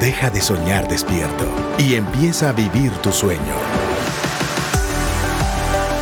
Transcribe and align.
Deja 0.00 0.30
de 0.30 0.40
soñar 0.40 0.86
despierto 0.86 1.44
y 1.76 1.96
empieza 1.96 2.50
a 2.50 2.52
vivir 2.52 2.92
tu 3.02 3.10
sueño. 3.10 3.40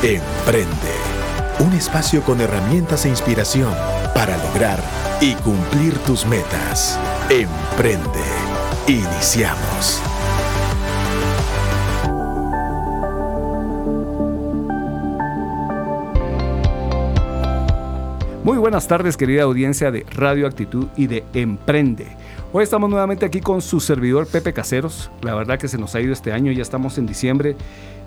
Emprende. 0.02 0.94
Un 1.60 1.72
espacio 1.72 2.20
con 2.22 2.42
herramientas 2.42 3.06
e 3.06 3.08
inspiración 3.08 3.72
para 4.14 4.36
lograr 4.36 4.80
y 5.22 5.32
cumplir 5.36 5.96
tus 6.00 6.26
metas. 6.26 7.00
Emprende. 7.30 8.20
Iniciamos. 8.86 10.02
Muy 18.44 18.58
buenas 18.58 18.86
tardes 18.86 19.16
querida 19.16 19.44
audiencia 19.44 19.90
de 19.90 20.04
Radio 20.14 20.46
Actitud 20.46 20.86
y 20.96 21.06
de 21.06 21.24
Emprende. 21.32 22.25
Hoy 22.58 22.64
estamos 22.64 22.88
nuevamente 22.88 23.26
aquí 23.26 23.42
con 23.42 23.60
su 23.60 23.80
servidor 23.80 24.26
Pepe 24.26 24.54
Caseros. 24.54 25.10
La 25.20 25.34
verdad 25.34 25.58
que 25.58 25.68
se 25.68 25.76
nos 25.76 25.94
ha 25.94 26.00
ido 26.00 26.14
este 26.14 26.32
año, 26.32 26.50
ya 26.52 26.62
estamos 26.62 26.96
en 26.96 27.04
diciembre 27.04 27.54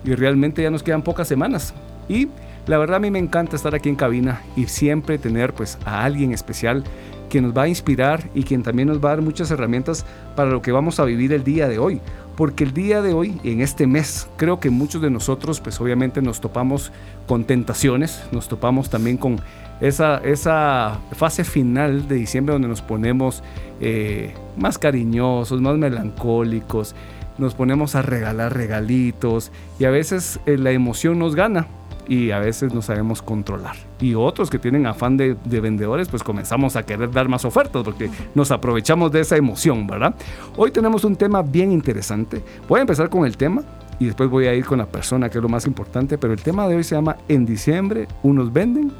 y 0.02 0.12
realmente 0.16 0.60
ya 0.60 0.70
nos 0.70 0.82
quedan 0.82 1.02
pocas 1.02 1.28
semanas. 1.28 1.72
Y 2.08 2.26
la 2.66 2.76
verdad 2.76 2.96
a 2.96 2.98
mí 2.98 3.12
me 3.12 3.20
encanta 3.20 3.54
estar 3.54 3.76
aquí 3.76 3.88
en 3.88 3.94
cabina 3.94 4.42
y 4.56 4.66
siempre 4.66 5.18
tener 5.18 5.54
pues 5.54 5.78
a 5.84 6.02
alguien 6.02 6.32
especial 6.32 6.82
que 7.28 7.40
nos 7.40 7.56
va 7.56 7.62
a 7.62 7.68
inspirar 7.68 8.28
y 8.34 8.42
quien 8.42 8.64
también 8.64 8.88
nos 8.88 8.98
va 8.98 9.12
a 9.12 9.14
dar 9.14 9.22
muchas 9.22 9.52
herramientas 9.52 10.04
para 10.34 10.50
lo 10.50 10.60
que 10.62 10.72
vamos 10.72 10.98
a 10.98 11.04
vivir 11.04 11.32
el 11.32 11.44
día 11.44 11.68
de 11.68 11.78
hoy. 11.78 12.00
Porque 12.40 12.64
el 12.64 12.72
día 12.72 13.02
de 13.02 13.12
hoy, 13.12 13.38
en 13.44 13.60
este 13.60 13.86
mes, 13.86 14.26
creo 14.38 14.60
que 14.60 14.70
muchos 14.70 15.02
de 15.02 15.10
nosotros 15.10 15.60
pues 15.60 15.78
obviamente 15.78 16.22
nos 16.22 16.40
topamos 16.40 16.90
con 17.26 17.44
tentaciones, 17.44 18.22
nos 18.32 18.48
topamos 18.48 18.88
también 18.88 19.18
con 19.18 19.42
esa, 19.82 20.16
esa 20.24 21.00
fase 21.12 21.44
final 21.44 22.08
de 22.08 22.14
diciembre 22.14 22.54
donde 22.54 22.68
nos 22.68 22.80
ponemos 22.80 23.42
eh, 23.78 24.32
más 24.56 24.78
cariñosos, 24.78 25.60
más 25.60 25.76
melancólicos, 25.76 26.94
nos 27.36 27.54
ponemos 27.54 27.94
a 27.94 28.00
regalar 28.00 28.56
regalitos 28.56 29.52
y 29.78 29.84
a 29.84 29.90
veces 29.90 30.40
eh, 30.46 30.56
la 30.56 30.70
emoción 30.70 31.18
nos 31.18 31.34
gana 31.34 31.66
y 32.10 32.32
a 32.32 32.40
veces 32.40 32.74
no 32.74 32.82
sabemos 32.82 33.22
controlar. 33.22 33.76
Y 34.00 34.16
otros 34.16 34.50
que 34.50 34.58
tienen 34.58 34.84
afán 34.84 35.16
de, 35.16 35.36
de, 35.44 35.60
vendedores, 35.60 36.08
pues 36.08 36.24
comenzamos 36.24 36.74
a 36.74 36.84
querer 36.84 37.12
dar 37.12 37.28
más 37.28 37.44
ofertas 37.44 37.84
porque 37.84 38.10
nos 38.34 38.50
aprovechamos 38.50 39.12
de 39.12 39.20
esa 39.20 39.36
emoción, 39.36 39.86
¿verdad? 39.86 40.16
Hoy 40.56 40.72
tenemos 40.72 41.04
un 41.04 41.14
tema 41.14 41.40
bien 41.40 41.70
interesante. 41.70 42.42
Voy 42.68 42.78
a 42.78 42.80
empezar 42.80 43.08
con 43.08 43.24
el 43.24 43.36
tema 43.36 43.62
y 44.00 44.06
después 44.06 44.28
voy 44.28 44.48
a 44.48 44.54
ir 44.54 44.64
con 44.64 44.78
la 44.78 44.86
persona, 44.86 45.30
que 45.30 45.38
es 45.38 45.42
lo 45.42 45.48
más 45.48 45.66
importante, 45.66 46.18
pero 46.18 46.32
el 46.32 46.42
tema 46.42 46.66
de 46.66 46.74
hoy 46.74 46.82
se 46.82 46.96
llama 46.96 47.16
En 47.28 47.46
diciembre 47.46 48.08
unos 48.24 48.52
venden 48.52 48.90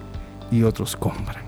y 0.53 0.63
otros 0.63 0.95
compran. 0.95 1.43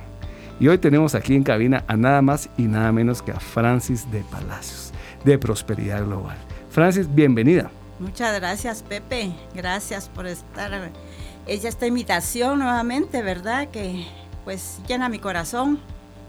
Y 0.59 0.67
hoy 0.67 0.79
tenemos 0.79 1.15
aquí 1.15 1.37
en 1.37 1.45
cabina 1.45 1.85
a 1.87 1.97
nada 1.97 2.23
más 2.23 2.51
y 2.57 2.63
nada 2.63 2.91
menos 2.91 3.23
que 3.23 3.31
a 3.31 3.39
Francis 3.39 4.11
de 4.11 4.25
Palacios, 4.25 4.93
de 5.25 5.39
Prosperidad 5.39 6.05
Global. 6.05 6.37
Francis, 6.71 7.07
bienvenida. 7.15 7.71
Muchas 8.01 8.35
gracias, 8.41 8.83
Pepe. 8.83 9.33
Gracias 9.55 10.09
por 10.09 10.27
estar 10.27 10.91
hecha 11.47 11.69
esta 11.69 11.87
invitación 11.87 12.59
nuevamente, 12.59 13.23
¿verdad? 13.23 13.69
Que 13.69 14.07
pues 14.45 14.81
llena 14.89 15.09
mi 15.09 15.19
corazón 15.19 15.79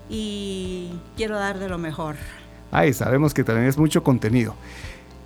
y 0.10 0.92
quiero 1.16 1.38
dar 1.38 1.60
de 1.60 1.70
lo 1.70 1.78
mejor. 1.78 2.16
Ay, 2.72 2.94
sabemos 2.94 3.34
que 3.34 3.44
también 3.44 3.68
es 3.68 3.78
mucho 3.78 4.04
contenido. 4.04 4.56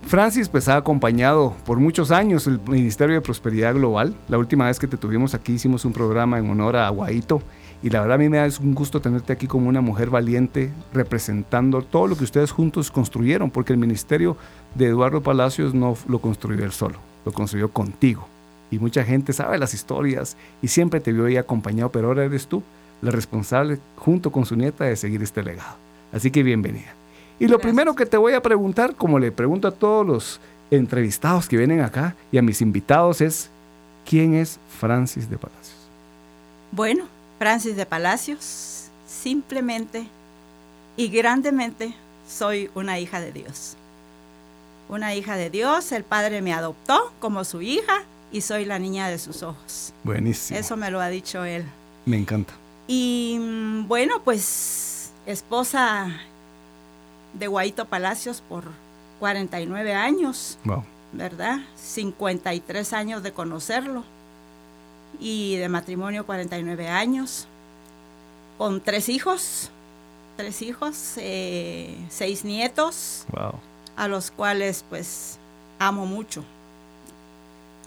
Francis 0.06 0.48
pues 0.48 0.68
ha 0.68 0.76
acompañado 0.76 1.54
por 1.66 1.78
muchos 1.80 2.10
años 2.10 2.46
el 2.46 2.60
Ministerio 2.60 3.16
de 3.16 3.20
Prosperidad 3.20 3.74
Global. 3.74 4.14
La 4.28 4.38
última 4.38 4.66
vez 4.66 4.78
que 4.78 4.86
te 4.86 4.96
tuvimos 4.96 5.34
aquí 5.34 5.52
hicimos 5.52 5.84
un 5.84 5.92
programa 5.92 6.38
en 6.38 6.48
honor 6.48 6.76
a 6.76 6.88
Guaito 6.88 7.42
y 7.82 7.90
la 7.90 8.00
verdad 8.00 8.14
a 8.14 8.18
mí 8.18 8.28
me 8.28 8.38
da 8.38 8.48
un 8.60 8.74
gusto 8.74 9.00
tenerte 9.00 9.32
aquí 9.32 9.46
como 9.46 9.68
una 9.68 9.80
mujer 9.80 10.10
valiente 10.10 10.72
representando 10.92 11.82
todo 11.82 12.06
lo 12.06 12.16
que 12.16 12.24
ustedes 12.24 12.50
juntos 12.50 12.90
construyeron, 12.90 13.50
porque 13.50 13.72
el 13.72 13.78
ministerio 13.78 14.36
de 14.74 14.86
Eduardo 14.86 15.22
Palacios 15.22 15.74
no 15.74 15.96
lo 16.08 16.20
construyó 16.20 16.64
él 16.64 16.72
solo, 16.72 16.98
lo 17.24 17.32
construyó 17.32 17.70
contigo. 17.70 18.26
Y 18.70 18.78
mucha 18.78 19.04
gente 19.04 19.32
sabe 19.32 19.58
las 19.58 19.74
historias 19.74 20.36
y 20.62 20.68
siempre 20.68 21.00
te 21.00 21.12
vio 21.12 21.26
ahí 21.26 21.36
acompañado, 21.36 21.90
pero 21.90 22.08
ahora 22.08 22.24
eres 22.24 22.46
tú 22.46 22.62
la 23.00 23.10
responsable 23.10 23.78
junto 23.96 24.30
con 24.30 24.44
su 24.44 24.56
nieta 24.56 24.84
de 24.84 24.96
seguir 24.96 25.22
este 25.22 25.42
legado. 25.42 25.76
Así 26.12 26.30
que 26.30 26.42
bienvenida. 26.42 26.94
Y 27.38 27.46
lo 27.46 27.58
primero 27.58 27.94
que 27.94 28.06
te 28.06 28.16
voy 28.16 28.34
a 28.34 28.42
preguntar, 28.42 28.94
como 28.96 29.18
le 29.18 29.30
pregunto 29.30 29.68
a 29.68 29.72
todos 29.72 30.06
los 30.06 30.40
entrevistados 30.70 31.48
que 31.48 31.56
vienen 31.56 31.80
acá 31.80 32.14
y 32.32 32.38
a 32.38 32.42
mis 32.42 32.60
invitados, 32.60 33.20
es 33.20 33.48
¿quién 34.04 34.34
es 34.34 34.58
Francis 34.80 35.30
de 35.30 35.38
Palacios? 35.38 35.76
Bueno, 36.72 37.04
Francis 37.38 37.76
de 37.76 37.86
Palacios, 37.86 38.88
simplemente 39.06 40.06
y 40.96 41.08
grandemente 41.08 41.94
soy 42.28 42.70
una 42.74 42.98
hija 42.98 43.20
de 43.20 43.32
Dios. 43.32 43.76
Una 44.88 45.14
hija 45.14 45.36
de 45.36 45.50
Dios, 45.50 45.92
el 45.92 46.02
Padre 46.02 46.42
me 46.42 46.52
adoptó 46.52 47.12
como 47.20 47.44
su 47.44 47.62
hija 47.62 48.02
y 48.30 48.40
soy 48.40 48.64
la 48.64 48.78
niña 48.78 49.08
de 49.08 49.18
sus 49.18 49.42
ojos. 49.42 49.92
Buenísimo. 50.04 50.58
Eso 50.58 50.76
me 50.76 50.90
lo 50.90 51.00
ha 51.00 51.08
dicho 51.08 51.44
él. 51.44 51.64
Me 52.04 52.16
encanta. 52.16 52.54
Y 52.86 53.38
mm, 53.40 53.88
bueno, 53.88 54.22
pues 54.24 55.12
esposa 55.26 56.08
de 57.34 57.46
Guaito 57.46 57.84
Palacios 57.84 58.42
por 58.48 58.64
49 59.20 59.94
años. 59.94 60.58
Wow. 60.64 60.84
¿Verdad? 61.12 61.60
53 61.76 62.92
años 62.92 63.22
de 63.22 63.32
conocerlo. 63.32 64.04
Y 65.20 65.56
de 65.56 65.68
matrimonio 65.68 66.26
49 66.26 66.88
años. 66.88 67.46
Con 68.56 68.80
tres 68.80 69.08
hijos. 69.08 69.70
Tres 70.36 70.62
hijos, 70.62 71.14
eh, 71.16 71.96
seis 72.08 72.44
nietos. 72.44 73.24
Wow. 73.32 73.54
A 73.96 74.06
los 74.06 74.30
cuales 74.30 74.84
pues 74.88 75.38
amo 75.78 76.06
mucho. 76.06 76.44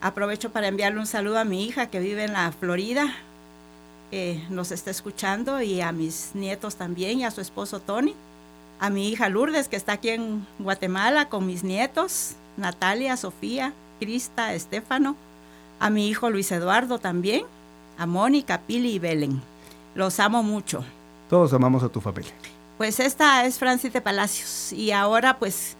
Aprovecho 0.01 0.51
para 0.51 0.67
enviarle 0.67 0.99
un 0.99 1.07
saludo 1.07 1.39
a 1.39 1.45
mi 1.45 1.65
hija 1.65 1.87
que 1.87 1.99
vive 1.99 2.23
en 2.23 2.33
la 2.33 2.51
Florida, 2.51 3.13
que 4.09 4.43
nos 4.49 4.71
está 4.71 4.91
escuchando, 4.91 5.61
y 5.61 5.81
a 5.81 5.91
mis 5.91 6.31
nietos 6.33 6.75
también, 6.75 7.19
y 7.19 7.23
a 7.23 7.31
su 7.31 7.41
esposo 7.41 7.79
Tony 7.79 8.15
a 8.81 8.89
mi 8.89 9.09
hija 9.09 9.29
Lourdes, 9.29 9.67
que 9.67 9.75
está 9.75 9.93
aquí 9.93 10.09
en 10.09 10.45
Guatemala 10.57 11.29
con 11.29 11.45
mis 11.45 11.63
nietos, 11.63 12.31
Natalia, 12.57 13.15
Sofía, 13.15 13.73
Crista, 13.99 14.55
Estefano, 14.55 15.15
a 15.79 15.91
mi 15.91 16.09
hijo 16.09 16.31
Luis 16.31 16.51
Eduardo 16.51 16.97
también, 16.97 17.43
a 17.99 18.07
Mónica, 18.07 18.59
Pili 18.61 18.93
y 18.93 18.99
Belén. 18.99 19.39
Los 19.93 20.19
amo 20.19 20.41
mucho. 20.41 20.83
Todos 21.29 21.53
amamos 21.53 21.83
a 21.83 21.89
tu 21.89 22.01
familia. 22.01 22.31
Pues 22.79 22.99
esta 22.99 23.45
es 23.45 23.59
Francis 23.59 23.93
de 23.93 24.01
Palacios 24.01 24.73
y 24.73 24.91
ahora 24.91 25.37
pues 25.37 25.77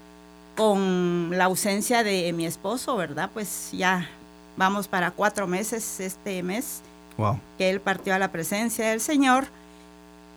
con 0.55 1.29
la 1.31 1.45
ausencia 1.45 2.03
de 2.03 2.31
mi 2.33 2.45
esposo, 2.45 2.95
¿verdad? 2.97 3.29
Pues 3.33 3.69
ya 3.71 4.09
vamos 4.57 4.87
para 4.87 5.11
cuatro 5.11 5.47
meses 5.47 5.99
este 5.99 6.43
mes 6.43 6.81
wow. 7.17 7.39
que 7.57 7.69
él 7.69 7.79
partió 7.79 8.13
a 8.13 8.19
la 8.19 8.31
presencia 8.31 8.89
del 8.89 9.01
Señor 9.01 9.47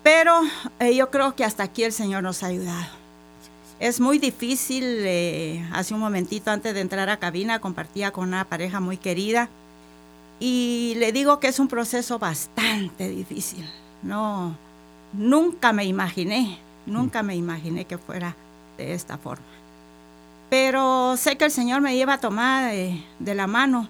pero 0.05 0.43
eh, 0.81 0.95
yo 0.95 1.11
creo 1.11 1.35
que 1.35 1.45
hasta 1.45 1.65
aquí 1.65 1.83
el 1.83 1.93
Señor 1.93 2.23
nos 2.23 2.43
ha 2.43 2.49
ayudado. 2.49 2.87
Es 3.81 4.01
muy 4.01 4.19
difícil, 4.19 4.85
eh, 4.85 5.67
hace 5.73 5.95
un 5.95 6.01
momentito 6.01 6.51
antes 6.51 6.75
de 6.75 6.81
entrar 6.81 7.09
a 7.09 7.17
cabina 7.17 7.59
compartía 7.59 8.13
con 8.13 8.29
una 8.29 8.45
pareja 8.45 8.81
muy 8.81 8.99
querida 8.99 9.49
y 10.39 10.95
le 10.99 11.11
digo 11.11 11.41
que 11.41 11.49
es 11.49 11.59
un 11.59 11.69
proceso 11.69 12.19
bastante 12.19 13.09
difícil. 13.09 13.67
No, 14.03 14.55
nunca 15.15 15.73
me 15.73 15.87
imaginé, 15.87 16.59
nunca 16.85 17.23
me 17.23 17.35
imaginé 17.35 17.87
que 17.87 17.97
fuera 17.97 18.37
de 18.77 18.93
esta 18.93 19.17
forma. 19.17 19.54
Pero 20.55 21.17
sé 21.17 21.37
que 21.37 21.47
el 21.47 21.51
Señor 21.51 21.81
me 21.81 21.97
lleva 21.97 22.13
a 22.13 22.21
tomar 22.21 22.71
de, 22.71 23.03
de 23.19 23.35
la 23.35 23.49
mano 23.49 23.89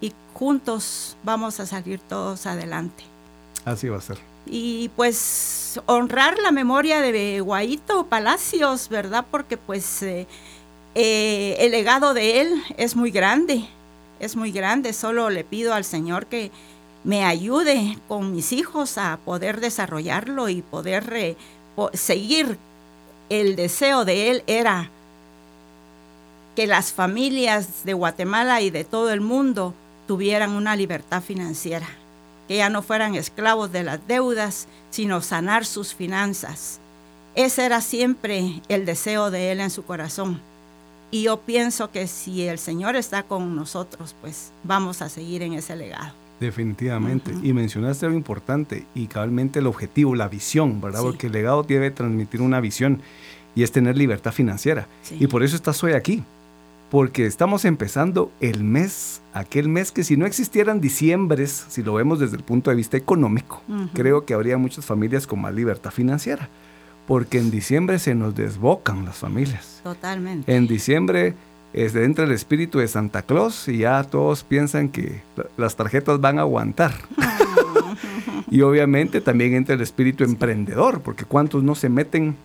y 0.00 0.14
juntos 0.32 1.14
vamos 1.22 1.60
a 1.60 1.66
salir 1.66 2.00
todos 2.00 2.46
adelante. 2.46 3.04
Así 3.66 3.90
va 3.90 3.98
a 3.98 4.00
ser 4.00 4.16
y 4.46 4.90
pues 4.96 5.80
honrar 5.86 6.38
la 6.38 6.52
memoria 6.52 7.00
de 7.00 7.40
Guaito 7.40 8.06
Palacios, 8.06 8.88
¿verdad? 8.88 9.26
Porque 9.30 9.56
pues 9.56 10.02
eh, 10.02 10.26
eh, 10.94 11.56
el 11.58 11.72
legado 11.72 12.14
de 12.14 12.40
él 12.40 12.62
es 12.76 12.96
muy 12.96 13.10
grande, 13.10 13.68
es 14.20 14.36
muy 14.36 14.52
grande. 14.52 14.92
Solo 14.92 15.30
le 15.30 15.44
pido 15.44 15.74
al 15.74 15.84
Señor 15.84 16.26
que 16.26 16.50
me 17.04 17.24
ayude 17.24 17.98
con 18.08 18.32
mis 18.32 18.52
hijos 18.52 18.98
a 18.98 19.18
poder 19.24 19.60
desarrollarlo 19.60 20.48
y 20.48 20.62
poder 20.62 21.12
eh, 21.12 21.36
seguir. 21.92 22.58
El 23.28 23.56
deseo 23.56 24.04
de 24.04 24.30
él 24.30 24.44
era 24.46 24.88
que 26.56 26.66
las 26.66 26.92
familias 26.92 27.84
de 27.84 27.92
Guatemala 27.92 28.60
y 28.62 28.70
de 28.70 28.82
todo 28.82 29.12
el 29.12 29.20
mundo 29.20 29.74
tuvieran 30.08 30.50
una 30.50 30.74
libertad 30.74 31.22
financiera 31.22 31.86
que 32.48 32.56
ya 32.56 32.70
no 32.70 32.82
fueran 32.82 33.14
esclavos 33.14 33.72
de 33.72 33.82
las 33.82 34.06
deudas, 34.06 34.68
sino 34.90 35.20
sanar 35.20 35.64
sus 35.64 35.94
finanzas. 35.94 36.78
Ese 37.34 37.66
era 37.66 37.80
siempre 37.80 38.62
el 38.68 38.86
deseo 38.86 39.30
de 39.30 39.52
él 39.52 39.60
en 39.60 39.70
su 39.70 39.84
corazón. 39.84 40.40
Y 41.10 41.24
yo 41.24 41.38
pienso 41.40 41.90
que 41.90 42.06
si 42.06 42.42
el 42.46 42.58
Señor 42.58 42.96
está 42.96 43.22
con 43.24 43.54
nosotros, 43.54 44.14
pues 44.20 44.52
vamos 44.64 45.02
a 45.02 45.08
seguir 45.08 45.42
en 45.42 45.54
ese 45.54 45.76
legado. 45.76 46.12
Definitivamente. 46.40 47.32
Y 47.42 47.52
mencionaste 47.52 48.06
algo 48.06 48.18
importante 48.18 48.86
y 48.94 49.06
cabalmente 49.06 49.58
el 49.60 49.66
objetivo, 49.66 50.14
la 50.14 50.28
visión, 50.28 50.80
¿verdad? 50.80 51.00
Sí. 51.00 51.06
Porque 51.06 51.26
el 51.28 51.32
legado 51.32 51.62
debe 51.62 51.90
transmitir 51.90 52.42
una 52.42 52.60
visión. 52.60 53.02
y 53.54 53.62
es 53.62 53.72
tener 53.72 53.96
libertad 53.96 54.32
financiera. 54.32 54.86
Sí. 55.02 55.16
Y 55.18 55.28
por 55.28 55.42
eso 55.42 55.56
estás 55.56 55.82
hoy 55.82 55.92
aquí, 55.92 56.22
porque 56.90 57.26
estamos 57.26 57.64
empezando 57.64 58.30
el 58.40 58.62
mes, 58.62 59.20
aquel 59.32 59.68
mes 59.68 59.90
que 59.92 60.04
si 60.04 60.16
no 60.16 60.24
existieran 60.26 60.80
diciembres, 60.80 61.66
si 61.68 61.82
lo 61.82 61.94
vemos 61.94 62.20
desde 62.20 62.36
el 62.36 62.44
punto 62.44 62.70
de 62.70 62.76
vista 62.76 62.96
económico, 62.96 63.62
creo 63.92 64.24
que 64.24 64.34
habría 64.34 64.56
muchas 64.56 64.84
familias 64.86 65.26
con 65.26 65.40
más 65.40 65.52
libertad 65.54 65.90
financiera, 65.90 66.48
porque 67.08 67.38
en 67.38 67.50
diciembre 67.50 67.98
se 67.98 68.14
nos 68.14 68.34
desbocan 68.36 69.04
las 69.04 69.16
familias. 69.16 69.80
Totalmente. 69.82 70.54
En 70.54 70.66
diciembre 70.68 71.34
este, 71.72 72.04
entra 72.04 72.24
el 72.24 72.30
espíritu 72.32 72.78
de 72.78 72.88
Santa 72.88 73.22
Claus 73.22 73.66
y 73.68 73.78
ya 73.78 74.02
todos 74.04 74.44
piensan 74.44 74.88
que 74.88 75.22
la- 75.36 75.46
las 75.56 75.74
tarjetas 75.76 76.20
van 76.20 76.38
a 76.38 76.42
aguantar. 76.42 76.92
y 78.50 78.60
obviamente 78.62 79.20
también 79.20 79.54
entra 79.54 79.74
el 79.74 79.80
espíritu 79.80 80.24
emprendedor, 80.24 81.00
porque 81.02 81.24
cuántos 81.24 81.62
no 81.62 81.74
se 81.74 81.88
meten 81.88 82.36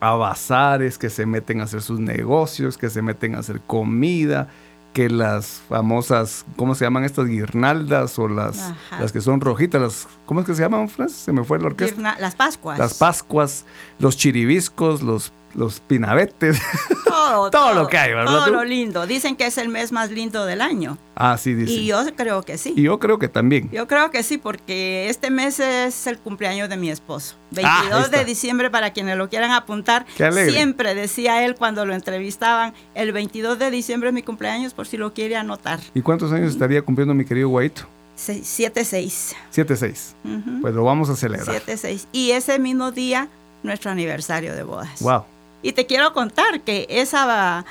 a 0.00 0.12
bazares, 0.12 0.98
que 0.98 1.10
se 1.10 1.26
meten 1.26 1.60
a 1.60 1.64
hacer 1.64 1.82
sus 1.82 2.00
negocios, 2.00 2.78
que 2.78 2.88
se 2.90 3.02
meten 3.02 3.34
a 3.34 3.38
hacer 3.40 3.60
comida, 3.60 4.48
que 4.92 5.08
las 5.08 5.60
famosas, 5.68 6.44
¿cómo 6.56 6.74
se 6.74 6.84
llaman 6.84 7.04
estas 7.04 7.26
guirnaldas 7.26 8.18
o 8.18 8.26
las, 8.28 8.58
Ajá. 8.58 9.00
las 9.00 9.12
que 9.12 9.20
son 9.20 9.40
rojitas? 9.40 9.80
Las, 9.80 10.08
¿Cómo 10.26 10.40
es 10.40 10.46
que 10.46 10.54
se 10.54 10.62
llaman, 10.62 10.88
Francis? 10.88 11.18
Se 11.18 11.32
me 11.32 11.44
fue 11.44 11.58
la 11.60 11.66
orquesta. 11.66 11.94
Guirna- 11.96 12.18
Las 12.18 12.34
Pascuas. 12.34 12.78
Las 12.78 12.94
Pascuas, 12.94 13.64
los 13.98 14.16
chiribiscos, 14.16 15.02
los, 15.02 15.32
los 15.54 15.80
pinabetes. 15.80 16.60
Todo, 17.04 17.50
Todo 17.50 17.74
lo 17.74 17.88
que 17.88 17.98
hay, 17.98 18.12
¿verdad 18.14 18.26
Todo 18.26 18.50
lo 18.50 18.64
lindo. 18.64 19.06
Dicen 19.06 19.36
que 19.36 19.46
es 19.46 19.58
el 19.58 19.68
mes 19.68 19.92
más 19.92 20.10
lindo 20.10 20.46
del 20.46 20.60
año. 20.60 20.98
ah, 21.16 21.36
sí, 21.38 21.54
dice. 21.54 21.72
Y 21.72 21.86
yo 21.86 22.04
creo 22.16 22.42
que 22.42 22.56
sí. 22.58 22.72
Y 22.76 22.82
yo 22.82 22.98
creo 22.98 23.18
que 23.18 23.28
también. 23.28 23.70
Yo 23.70 23.86
creo 23.86 24.10
que 24.10 24.22
sí, 24.22 24.38
porque 24.38 25.08
este 25.08 25.30
mes 25.30 25.60
es 25.60 26.06
el 26.06 26.18
cumpleaños 26.18 26.68
de 26.68 26.76
mi 26.76 26.90
esposo. 26.90 27.36
Ah, 27.62 27.80
ahí 27.80 27.88
22 27.88 28.10
de 28.10 28.16
está. 28.16 28.24
diciembre, 28.24 28.70
para 28.70 28.92
quienes 28.92 29.16
lo 29.16 29.28
quieran 29.28 29.50
apuntar. 29.50 30.06
Qué 30.16 30.24
alegre. 30.24 30.52
Siempre 30.52 30.94
decía 30.94 31.44
él 31.44 31.54
cuando 31.56 31.84
lo 31.86 31.94
entrevistaban, 31.94 32.74
el 32.94 33.12
22 33.12 33.58
de 33.58 33.70
diciembre 33.70 34.10
es 34.10 34.14
mi 34.14 34.22
cumpleaños, 34.22 34.74
por 34.74 34.86
si 34.86 34.96
lo 34.96 35.12
quiere 35.12 35.36
anotar. 35.36 35.80
¿Y 35.94 36.02
cuántos 36.02 36.32
años 36.32 36.52
estaría 36.52 36.82
cumpliendo 36.82 37.12
mi 37.14 37.24
querido 37.24 37.48
Guaito? 37.48 37.82
7-6. 38.16 39.34
7-6. 39.54 40.14
Pues 40.60 40.74
lo 40.74 40.84
vamos 40.84 41.08
a 41.10 41.16
celebrar. 41.16 41.62
7-6. 41.66 42.06
Y 42.12 42.32
ese 42.32 42.58
mismo 42.58 42.92
día, 42.92 43.28
nuestro 43.62 43.90
aniversario 43.90 44.54
de 44.54 44.62
bodas. 44.62 45.00
Wow. 45.00 45.24
Y 45.62 45.72
te 45.72 45.86
quiero 45.86 46.12
contar 46.12 46.60
que 46.62 46.86
esa, 46.88 47.64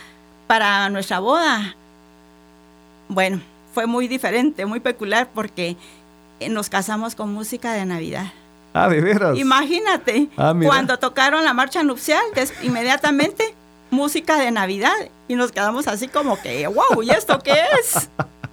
para 0.47 0.89
nuestra 0.89 1.19
boda, 1.19 1.75
bueno, 3.07 3.41
fue 3.73 3.87
muy 3.87 4.07
diferente, 4.07 4.65
muy 4.65 4.79
peculiar, 4.79 5.29
porque 5.33 5.75
eh, 6.39 6.49
nos 6.49 6.69
casamos 6.69 7.15
con 7.15 7.33
música 7.33 7.73
de 7.73 7.85
Navidad. 7.85 8.31
Ah, 8.73 8.87
de 8.87 9.01
veras. 9.01 9.37
Imagínate, 9.37 10.29
Ah, 10.37 10.53
cuando 10.63 10.99
tocaron 10.99 11.43
la 11.43 11.53
marcha 11.53 11.81
nupcial, 11.83 12.21
inmediatamente 12.61 13.53
música 13.91 14.37
de 14.39 14.51
Navidad 14.51 14.93
y 15.27 15.33
nos 15.35 15.51
quedamos 15.51 15.87
así 15.87 16.07
como 16.07 16.39
que, 16.39 16.67
wow, 16.67 17.01
¿y 17.01 17.09
esto 17.09 17.39
qué 17.39 17.55
es? 17.81 18.09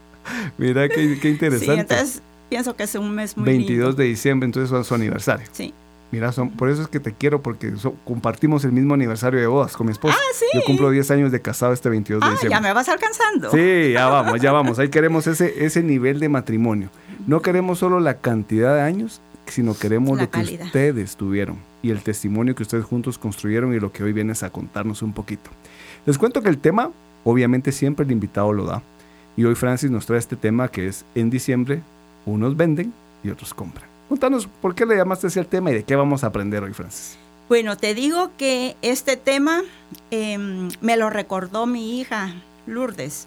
Mira 0.59 0.88
qué, 0.88 1.19
qué 1.21 1.21
Sí, 1.21 1.29
interesante. 1.29 1.81
entonces 1.81 2.23
pienso 2.49 2.75
que 2.75 2.85
es 2.85 2.94
un 2.94 3.15
mes 3.15 3.37
muy 3.37 3.44
22 3.47 3.88
lindo. 3.88 4.03
de 4.03 4.05
diciembre, 4.09 4.47
entonces 4.47 4.77
es 4.81 4.87
su 4.87 4.94
aniversario. 4.94 5.47
Sí. 5.53 5.75
Mira, 6.12 6.31
son, 6.32 6.50
por 6.50 6.69
eso 6.70 6.82
es 6.82 6.88
que 6.88 7.00
te 7.00 7.12
quiero, 7.12 7.43
porque 7.43 7.76
so- 7.76 7.94
compartimos 8.05 8.64
el 8.64 8.73
mismo 8.73 8.94
aniversario 8.94 9.41
de 9.41 9.47
bodas 9.49 9.76
con 9.76 9.87
mi 9.87 9.93
esposa. 9.93 10.17
Ah, 10.17 10.32
sí. 10.35 10.44
Yo 10.55 10.61
cumplo 10.64 10.91
10 10.91 11.11
años 11.11 11.32
de 11.32 11.43
casado 11.43 11.73
este 11.73 11.88
22 11.88 12.20
de 12.20 12.26
Ah, 12.26 12.31
diciembre. 12.31 12.56
ya 12.56 12.61
me 12.61 12.73
vas 12.73 12.88
alcanzando. 12.88 13.50
Sí, 13.50 13.93
ya 13.93 14.06
vamos, 14.06 14.41
ya 14.41 14.53
vamos. 14.53 14.79
Ahí 14.79 14.88
queremos 14.88 15.26
ese, 15.26 15.64
ese 15.64 15.82
nivel 15.82 16.20
de 16.20 16.29
matrimonio. 16.29 16.91
No 17.26 17.43
queremos 17.43 17.81
solo 17.81 17.99
la 17.99 18.19
cantidad 18.19 18.75
de 18.76 18.82
años, 18.82 19.20
sino 19.47 19.76
queremos 19.76 20.17
La 20.17 20.25
lo 20.25 20.31
que 20.31 20.41
ustedes 20.62 21.17
tuvieron 21.17 21.58
y 21.82 21.91
el 21.91 22.03
testimonio 22.03 22.55
que 22.55 22.62
ustedes 22.62 22.85
juntos 22.85 23.19
construyeron 23.19 23.75
y 23.75 23.81
lo 23.81 23.93
que 23.93 24.02
hoy 24.05 24.12
vienes 24.12 24.43
a 24.44 24.50
contarnos 24.50 25.02
un 25.02 25.12
poquito. 25.12 25.50
Les 26.05 26.19
cuento 26.19 26.41
que 26.41 26.49
el 26.49 26.59
tema, 26.59 26.91
obviamente 27.25 27.73
siempre 27.73 28.05
el 28.06 28.12
invitado 28.12 28.52
lo 28.52 28.64
da. 28.64 28.82
Y 29.37 29.44
hoy 29.44 29.55
Francis 29.56 29.91
nos 29.91 30.06
trae 30.06 30.19
este 30.20 30.37
tema 30.37 30.69
que 30.69 30.87
es 30.87 31.05
en 31.17 31.31
diciembre, 31.31 31.82
unos 32.25 32.56
venden 32.56 32.93
y 33.25 33.31
otros 33.31 33.52
compran. 33.55 33.88
Contanos, 34.08 34.49
¿por 34.61 34.75
qué 34.75 34.87
le 34.87 34.97
llamaste 34.97 35.26
así 35.26 35.38
al 35.38 35.47
tema 35.47 35.70
y 35.70 35.75
de 35.75 35.85
qué 35.85 35.97
vamos 35.97 36.23
a 36.23 36.29
aprender 36.29 36.62
hoy, 36.62 36.73
Francis? 36.73 37.19
Bueno, 37.49 37.76
te 37.76 37.94
digo 37.94 38.31
que 38.37 38.76
este 38.82 39.17
tema 39.17 39.62
em, 40.11 40.69
me 40.81 40.97
lo 40.97 41.11
recordó 41.11 41.67
mi 41.67 42.00
hija 42.00 42.35
Lourdes. 42.67 43.26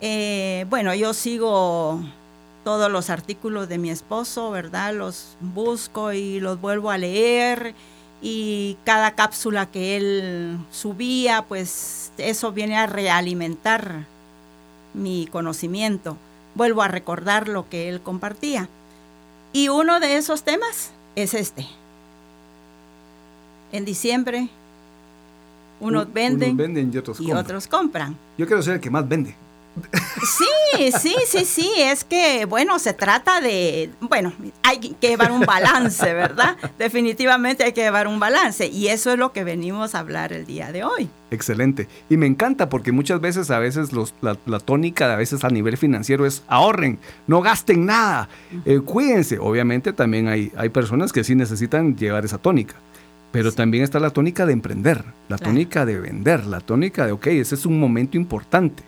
Eh, 0.00 0.66
bueno, 0.70 0.94
yo 0.94 1.14
sigo 1.14 2.00
todos 2.64 2.90
los 2.90 3.10
artículos 3.10 3.68
de 3.68 3.78
mi 3.78 3.90
esposo, 3.90 4.50
¿verdad? 4.50 4.94
Los 4.94 5.36
busco 5.40 6.12
y 6.12 6.40
los 6.40 6.60
vuelvo 6.60 6.90
a 6.90 6.98
leer 6.98 7.74
y 8.22 8.78
cada 8.84 9.12
cápsula 9.12 9.66
que 9.66 9.96
él 9.96 10.58
subía, 10.70 11.42
pues 11.42 12.12
eso 12.18 12.52
viene 12.52 12.76
a 12.76 12.86
realimentar 12.86 14.04
mi 14.94 15.26
conocimiento. 15.30 16.16
Vuelvo 16.54 16.82
a 16.82 16.88
recordar 16.88 17.48
lo 17.48 17.68
que 17.68 17.88
él 17.88 18.00
compartía. 18.00 18.68
Y 19.52 19.68
uno 19.68 20.00
de 20.00 20.16
esos 20.16 20.42
temas 20.42 20.90
es 21.14 21.34
este. 21.34 21.66
En 23.72 23.84
diciembre, 23.84 24.48
unos 25.80 26.06
Un- 26.06 26.12
venden, 26.14 26.50
unos 26.50 26.58
venden 26.58 26.90
y 26.92 26.98
otros 26.98 27.16
y 27.20 27.24
compran. 27.24 27.44
otros 27.44 27.66
compran. 27.66 28.16
Yo 28.38 28.46
quiero 28.46 28.62
ser 28.62 28.74
el 28.74 28.80
que 28.80 28.90
más 28.90 29.08
vende. 29.08 29.34
Sí, 30.20 30.90
sí, 31.00 31.14
sí, 31.26 31.44
sí, 31.46 31.70
es 31.78 32.04
que, 32.04 32.44
bueno, 32.44 32.78
se 32.78 32.92
trata 32.92 33.40
de, 33.40 33.90
bueno, 34.00 34.32
hay 34.62 34.78
que 34.78 35.08
llevar 35.08 35.32
un 35.32 35.40
balance, 35.40 36.12
¿verdad? 36.12 36.58
Definitivamente 36.78 37.64
hay 37.64 37.72
que 37.72 37.80
llevar 37.80 38.06
un 38.06 38.20
balance 38.20 38.66
y 38.66 38.88
eso 38.88 39.12
es 39.12 39.18
lo 39.18 39.32
que 39.32 39.44
venimos 39.44 39.94
a 39.94 40.00
hablar 40.00 40.34
el 40.34 40.44
día 40.44 40.72
de 40.72 40.84
hoy. 40.84 41.08
Excelente. 41.32 41.88
Y 42.10 42.18
me 42.18 42.26
encanta 42.26 42.68
porque 42.68 42.92
muchas 42.92 43.18
veces, 43.22 43.50
a 43.50 43.58
veces 43.58 43.94
los, 43.94 44.14
la, 44.20 44.36
la 44.44 44.60
tónica, 44.60 45.10
a 45.10 45.16
veces 45.16 45.44
a 45.44 45.48
nivel 45.48 45.78
financiero 45.78 46.26
es 46.26 46.44
ahorren, 46.46 46.98
no 47.26 47.40
gasten 47.40 47.86
nada, 47.86 48.28
eh, 48.66 48.80
cuídense. 48.80 49.38
Obviamente 49.38 49.94
también 49.94 50.28
hay, 50.28 50.52
hay 50.56 50.68
personas 50.68 51.10
que 51.10 51.24
sí 51.24 51.34
necesitan 51.34 51.96
llevar 51.96 52.26
esa 52.26 52.36
tónica. 52.36 52.74
Pero 53.32 53.50
también 53.52 53.82
está 53.82 53.98
la 53.98 54.10
tónica 54.10 54.44
de 54.46 54.52
emprender, 54.52 54.98
la 55.28 55.38
Claro. 55.38 55.44
tónica 55.52 55.86
de 55.86 55.98
vender, 55.98 56.44
la 56.46 56.60
tónica 56.60 57.06
de, 57.06 57.12
ok, 57.12 57.26
ese 57.28 57.54
es 57.54 57.64
un 57.66 57.80
momento 57.80 58.16
importante 58.16 58.82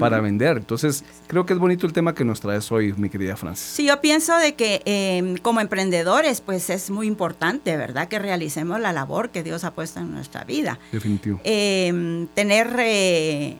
para 0.00 0.20
vender. 0.20 0.56
Entonces, 0.56 1.04
creo 1.28 1.46
que 1.46 1.52
es 1.52 1.58
bonito 1.60 1.86
el 1.86 1.92
tema 1.92 2.12
que 2.12 2.24
nos 2.24 2.40
traes 2.40 2.72
hoy, 2.72 2.92
mi 2.96 3.08
querida 3.08 3.36
Francis. 3.36 3.64
Sí, 3.66 3.86
yo 3.86 4.00
pienso 4.00 4.36
de 4.36 4.54
que 4.54 4.82
eh, 4.84 5.36
como 5.42 5.60
emprendedores, 5.60 6.40
pues 6.40 6.70
es 6.70 6.90
muy 6.90 7.06
importante, 7.06 7.76
¿verdad? 7.76 8.08
Que 8.08 8.18
realicemos 8.18 8.80
la 8.80 8.92
labor 8.92 9.28
que 9.30 9.44
Dios 9.44 9.62
ha 9.62 9.72
puesto 9.72 10.00
en 10.00 10.10
nuestra 10.12 10.42
vida. 10.42 10.78
Definitivo. 10.90 11.40
eh, 11.44 12.26
tener 12.34 12.74
eh, 12.80 13.58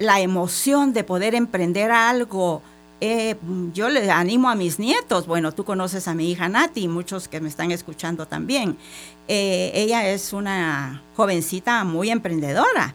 la 0.00 0.20
emoción 0.20 0.92
de 0.92 1.02
poder 1.04 1.34
emprender 1.34 1.90
algo. 1.92 2.60
Eh, 3.00 3.36
yo 3.74 3.88
le 3.88 4.10
animo 4.10 4.50
a 4.50 4.56
mis 4.56 4.78
nietos, 4.78 5.26
bueno, 5.26 5.52
tú 5.52 5.64
conoces 5.64 6.08
a 6.08 6.14
mi 6.14 6.30
hija 6.30 6.48
Nati, 6.48 6.88
muchos 6.88 7.28
que 7.28 7.40
me 7.40 7.48
están 7.48 7.70
escuchando 7.70 8.26
también. 8.26 8.76
Eh, 9.28 9.70
ella 9.74 10.08
es 10.08 10.32
una 10.32 11.02
jovencita 11.16 11.84
muy 11.84 12.10
emprendedora. 12.10 12.94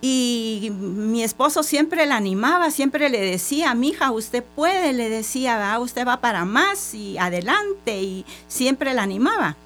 Y 0.00 0.70
mi 0.78 1.24
esposo 1.24 1.62
siempre 1.62 2.06
la 2.06 2.16
animaba, 2.16 2.70
siempre 2.70 3.08
le 3.08 3.20
decía, 3.20 3.74
mi 3.74 3.88
hija, 3.88 4.12
usted 4.12 4.44
puede, 4.44 4.92
le 4.92 5.08
decía, 5.08 5.58
"Va, 5.58 5.78
usted 5.80 6.06
va 6.06 6.20
para 6.20 6.44
más 6.44 6.94
y 6.94 7.18
adelante, 7.18 8.00
y 8.00 8.24
siempre 8.46 8.94
la 8.94 9.02
animaba 9.02 9.56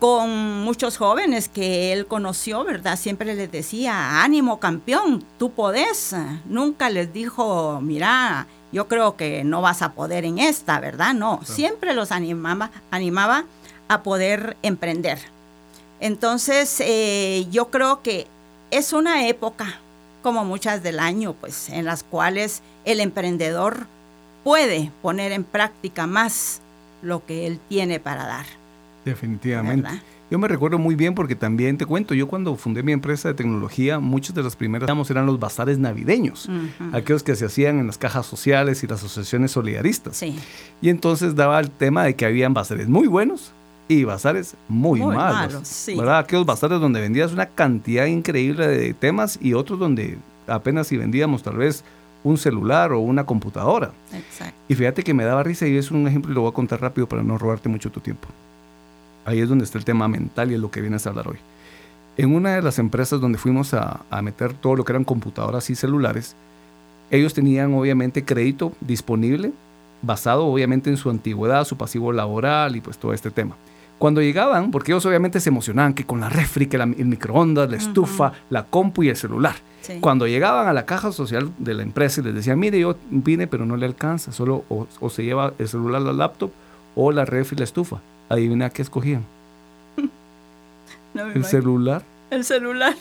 con 0.00 0.60
muchos 0.64 0.98
jóvenes 0.98 1.48
que 1.48 1.92
él 1.92 2.06
conoció, 2.06 2.64
¿verdad? 2.64 2.98
Siempre 2.98 3.34
les 3.34 3.50
decía, 3.50 4.22
ánimo 4.22 4.60
campeón, 4.60 5.24
tú 5.38 5.52
podés. 5.52 6.14
Nunca 6.46 6.90
les 6.90 7.12
dijo, 7.12 7.80
mira, 7.80 8.46
yo 8.74 8.88
creo 8.88 9.16
que 9.16 9.44
no 9.44 9.62
vas 9.62 9.82
a 9.82 9.92
poder 9.92 10.24
en 10.24 10.40
esta, 10.40 10.80
¿verdad? 10.80 11.14
No, 11.14 11.40
siempre 11.44 11.94
los 11.94 12.10
animaba, 12.10 12.72
animaba 12.90 13.44
a 13.86 14.02
poder 14.02 14.56
emprender. 14.62 15.18
Entonces, 16.00 16.80
eh, 16.80 17.46
yo 17.52 17.70
creo 17.70 18.02
que 18.02 18.26
es 18.72 18.92
una 18.92 19.28
época, 19.28 19.78
como 20.24 20.44
muchas 20.44 20.82
del 20.82 20.98
año, 20.98 21.34
pues, 21.34 21.68
en 21.68 21.84
las 21.84 22.02
cuales 22.02 22.62
el 22.84 22.98
emprendedor 22.98 23.86
puede 24.42 24.90
poner 25.02 25.30
en 25.30 25.44
práctica 25.44 26.08
más 26.08 26.60
lo 27.00 27.24
que 27.24 27.46
él 27.46 27.60
tiene 27.68 28.00
para 28.00 28.26
dar. 28.26 28.46
Definitivamente. 29.04 29.88
¿Verdad? 29.88 30.02
Yo 30.34 30.38
me 30.40 30.48
recuerdo 30.48 30.80
muy 30.80 30.96
bien 30.96 31.14
porque 31.14 31.36
también 31.36 31.78
te 31.78 31.86
cuento, 31.86 32.12
yo 32.12 32.26
cuando 32.26 32.56
fundé 32.56 32.82
mi 32.82 32.90
empresa 32.90 33.28
de 33.28 33.34
tecnología, 33.34 34.00
muchos 34.00 34.34
de 34.34 34.42
los 34.42 34.56
primeros 34.56 34.88
digamos, 34.88 35.08
eran 35.08 35.26
los 35.26 35.38
bazares 35.38 35.78
navideños, 35.78 36.48
Ujú. 36.48 36.96
aquellos 36.96 37.22
que 37.22 37.36
se 37.36 37.44
hacían 37.44 37.78
en 37.78 37.86
las 37.86 37.98
cajas 37.98 38.26
sociales 38.26 38.82
y 38.82 38.88
las 38.88 38.98
asociaciones 39.04 39.52
solidaristas. 39.52 40.16
Sí. 40.16 40.36
Y 40.82 40.88
entonces 40.88 41.36
daba 41.36 41.60
el 41.60 41.70
tema 41.70 42.02
de 42.02 42.16
que 42.16 42.26
habían 42.26 42.52
bazares 42.52 42.88
muy 42.88 43.06
buenos 43.06 43.52
y 43.86 44.02
bazares 44.02 44.56
muy, 44.66 44.98
Muy 44.98 45.14
malos. 45.14 45.52
malos, 45.52 45.68
sí. 45.68 45.94
¿verdad? 45.96 46.18
Aquellos 46.18 46.44
bazares 46.44 46.80
donde 46.80 47.00
vendías 47.00 47.32
una 47.32 47.46
cantidad 47.46 48.06
increíble 48.06 48.66
de 48.66 48.92
temas 48.92 49.38
y 49.40 49.54
otros 49.54 49.78
donde 49.78 50.18
apenas 50.48 50.88
si 50.88 50.96
vendíamos 50.96 51.44
tal 51.44 51.58
vez 51.58 51.84
un 52.24 52.38
celular 52.38 52.90
o 52.90 52.98
una 52.98 53.24
computadora. 53.24 53.92
Exacto. 54.12 54.56
Y 54.66 54.74
fíjate 54.74 55.04
que 55.04 55.14
me 55.14 55.22
daba 55.24 55.44
risa 55.44 55.68
y 55.68 55.76
es 55.76 55.92
un 55.92 56.08
ejemplo 56.08 56.32
y 56.32 56.34
lo 56.34 56.40
voy 56.40 56.50
a 56.50 56.54
contar 56.54 56.80
rápido 56.80 57.06
para 57.08 57.22
no 57.22 57.38
robarte 57.38 57.68
mucho 57.68 57.92
tu 57.92 58.00
tiempo. 58.00 58.26
Ahí 59.24 59.40
es 59.40 59.48
donde 59.48 59.64
está 59.64 59.78
el 59.78 59.84
tema 59.84 60.08
mental 60.08 60.50
y 60.50 60.54
es 60.54 60.60
lo 60.60 60.70
que 60.70 60.80
vienes 60.80 61.06
a 61.06 61.10
hablar 61.10 61.28
hoy. 61.28 61.38
En 62.16 62.34
una 62.34 62.54
de 62.54 62.62
las 62.62 62.78
empresas 62.78 63.20
donde 63.20 63.38
fuimos 63.38 63.74
a, 63.74 64.00
a 64.10 64.22
meter 64.22 64.52
todo 64.52 64.76
lo 64.76 64.84
que 64.84 64.92
eran 64.92 65.04
computadoras 65.04 65.68
y 65.70 65.74
celulares, 65.74 66.36
ellos 67.10 67.34
tenían 67.34 67.74
obviamente 67.74 68.24
crédito 68.24 68.72
disponible, 68.80 69.52
basado 70.02 70.46
obviamente 70.46 70.90
en 70.90 70.96
su 70.96 71.10
antigüedad, 71.10 71.64
su 71.64 71.76
pasivo 71.76 72.12
laboral 72.12 72.76
y 72.76 72.80
pues 72.80 72.98
todo 72.98 73.12
este 73.12 73.30
tema. 73.30 73.56
Cuando 73.98 74.20
llegaban, 74.20 74.70
porque 74.70 74.92
ellos 74.92 75.06
obviamente 75.06 75.40
se 75.40 75.48
emocionaban 75.48 75.94
que 75.94 76.04
con 76.04 76.20
la 76.20 76.28
refri, 76.28 76.66
que 76.66 76.78
la, 76.78 76.84
el 76.84 77.06
microondas, 77.06 77.70
la 77.70 77.76
estufa, 77.76 78.32
la 78.50 78.64
compu 78.64 79.04
y 79.04 79.08
el 79.08 79.16
celular. 79.16 79.54
Sí. 79.80 79.94
Cuando 80.00 80.26
llegaban 80.26 80.66
a 80.66 80.72
la 80.72 80.84
caja 80.84 81.12
social 81.12 81.50
de 81.58 81.74
la 81.74 81.82
empresa 81.82 82.20
y 82.20 82.24
les 82.24 82.34
decían, 82.34 82.58
mire, 82.58 82.78
yo 82.78 82.96
vine 83.10 83.46
pero 83.46 83.66
no 83.66 83.76
le 83.76 83.86
alcanza, 83.86 84.32
solo 84.32 84.64
o, 84.68 84.86
o 85.00 85.10
se 85.10 85.24
lleva 85.24 85.52
el 85.58 85.68
celular, 85.68 86.02
la 86.02 86.12
laptop 86.12 86.50
o 86.96 87.12
la 87.12 87.24
refri, 87.24 87.56
la 87.56 87.64
estufa. 87.64 88.00
Adivina 88.28 88.70
qué 88.70 88.82
escogían. 88.82 89.24
No 91.14 91.26
El 91.30 91.44
celular 91.44 92.02
El 92.30 92.44
celular. 92.44 92.94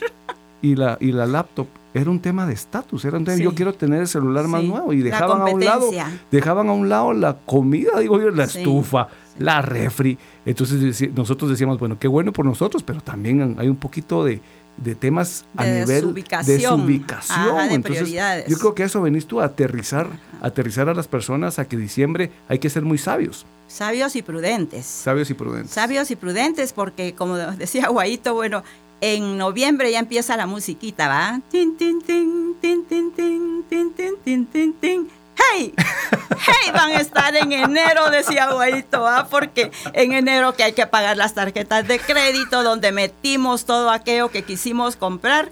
y 0.61 0.75
la, 0.75 0.97
y 0.99 1.11
la 1.11 1.25
laptop. 1.25 1.67
Era 1.95 2.09
un 2.09 2.19
tema 2.19 2.45
de 2.47 2.53
estatus, 2.53 3.05
era 3.05 3.17
un 3.17 3.25
tema, 3.25 3.37
Sí. 3.37 3.43
yo 3.43 3.53
quiero 3.53 3.73
tener 3.73 4.01
el 4.01 4.07
celular 4.07 4.47
más 4.47 4.61
Sí. 4.61 4.67
nuevo 4.67 4.93
y 4.93 5.01
dejaban 5.01 5.41
a 5.41 5.45
un 5.45 5.63
lado 5.63 5.89
dejaban 6.31 6.67
a 6.69 6.73
un 6.73 6.89
lado 6.89 7.13
la 7.13 7.37
comida, 7.45 7.99
digo 7.99 8.19
yo, 8.19 8.29
la 8.31 8.47
Sí. 8.47 8.59
estufa, 8.59 9.07
la 9.39 9.61
refri. 9.61 10.17
Entonces 10.45 11.09
nosotros 11.15 11.49
decíamos, 11.51 11.79
bueno, 11.79 11.97
qué 11.99 12.07
bueno 12.07 12.31
por 12.33 12.45
nosotros, 12.45 12.81
pero 12.83 13.01
también 13.01 13.55
hay 13.59 13.67
un 13.67 13.75
poquito 13.75 14.23
de, 14.23 14.41
de 14.77 14.95
temas 14.95 15.45
a 15.55 15.65
De 15.65 15.71
nivel 15.81 15.87
desubicación. 15.87 16.45
de 16.57 16.61
desubicación. 16.63 17.39
Ajá, 17.39 17.67
de 17.67 17.73
Entonces, 17.75 18.01
prioridades. 18.03 18.47
yo 18.47 18.57
creo 18.57 18.73
que 18.75 18.83
a 18.83 18.85
eso 18.87 19.01
venís 19.01 19.27
tú 19.27 19.39
a 19.41 19.45
aterrizar, 19.45 20.07
aterrizar 20.41 20.89
a 20.89 20.93
las 20.95 21.07
personas 21.07 21.59
a 21.59 21.65
que 21.65 21.77
diciembre 21.77 22.31
hay 22.49 22.57
que 22.59 22.69
ser 22.71 22.81
muy 22.83 22.97
sabios, 22.97 23.45
Sabios 23.73 24.15
y 24.15 24.21
prudentes. 24.21 24.85
sabios 24.85 25.31
y 25.31 25.33
prudentes. 25.33 25.71
Sabios 25.71 26.11
y 26.11 26.15
prudentes 26.15 26.73
porque, 26.73 27.15
como 27.15 27.37
decía 27.57 27.87
Guaito, 27.87 28.35
bueno, 28.35 28.63
en 29.01 29.35
noviembre 29.39 29.91
ya 29.91 29.97
empieza 29.97 30.37
la 30.37 30.45
musiquita, 30.45 31.07
¿va? 31.07 31.41
Tin, 31.49 31.75
tin, 31.75 31.99
tin, 32.03 32.55
tin, 32.61 32.85
tin, 32.85 33.11
tin, 33.11 33.63
tin, 33.67 33.93
tin, 33.95 34.17
tin, 34.23 34.45
tin, 34.45 34.73
tin. 34.73 35.09
¡Hey! 35.35 35.73
¡Hey! 35.75 36.71
Van 36.71 36.91
a 36.91 37.01
estar 37.01 37.35
en 37.35 37.51
enero, 37.51 38.11
decía 38.11 38.51
Guaito, 38.51 39.01
¿va? 39.01 39.25
Porque 39.27 39.71
en 39.93 40.13
enero 40.13 40.53
que 40.53 40.63
hay 40.63 40.73
que 40.73 40.85
pagar 40.85 41.17
las 41.17 41.33
tarjetas 41.33 41.87
de 41.87 41.97
crédito, 41.97 42.61
donde 42.61 42.91
metimos 42.91 43.65
todo 43.65 43.89
aquello 43.89 44.29
que 44.29 44.43
quisimos 44.43 44.95
comprar 44.95 45.49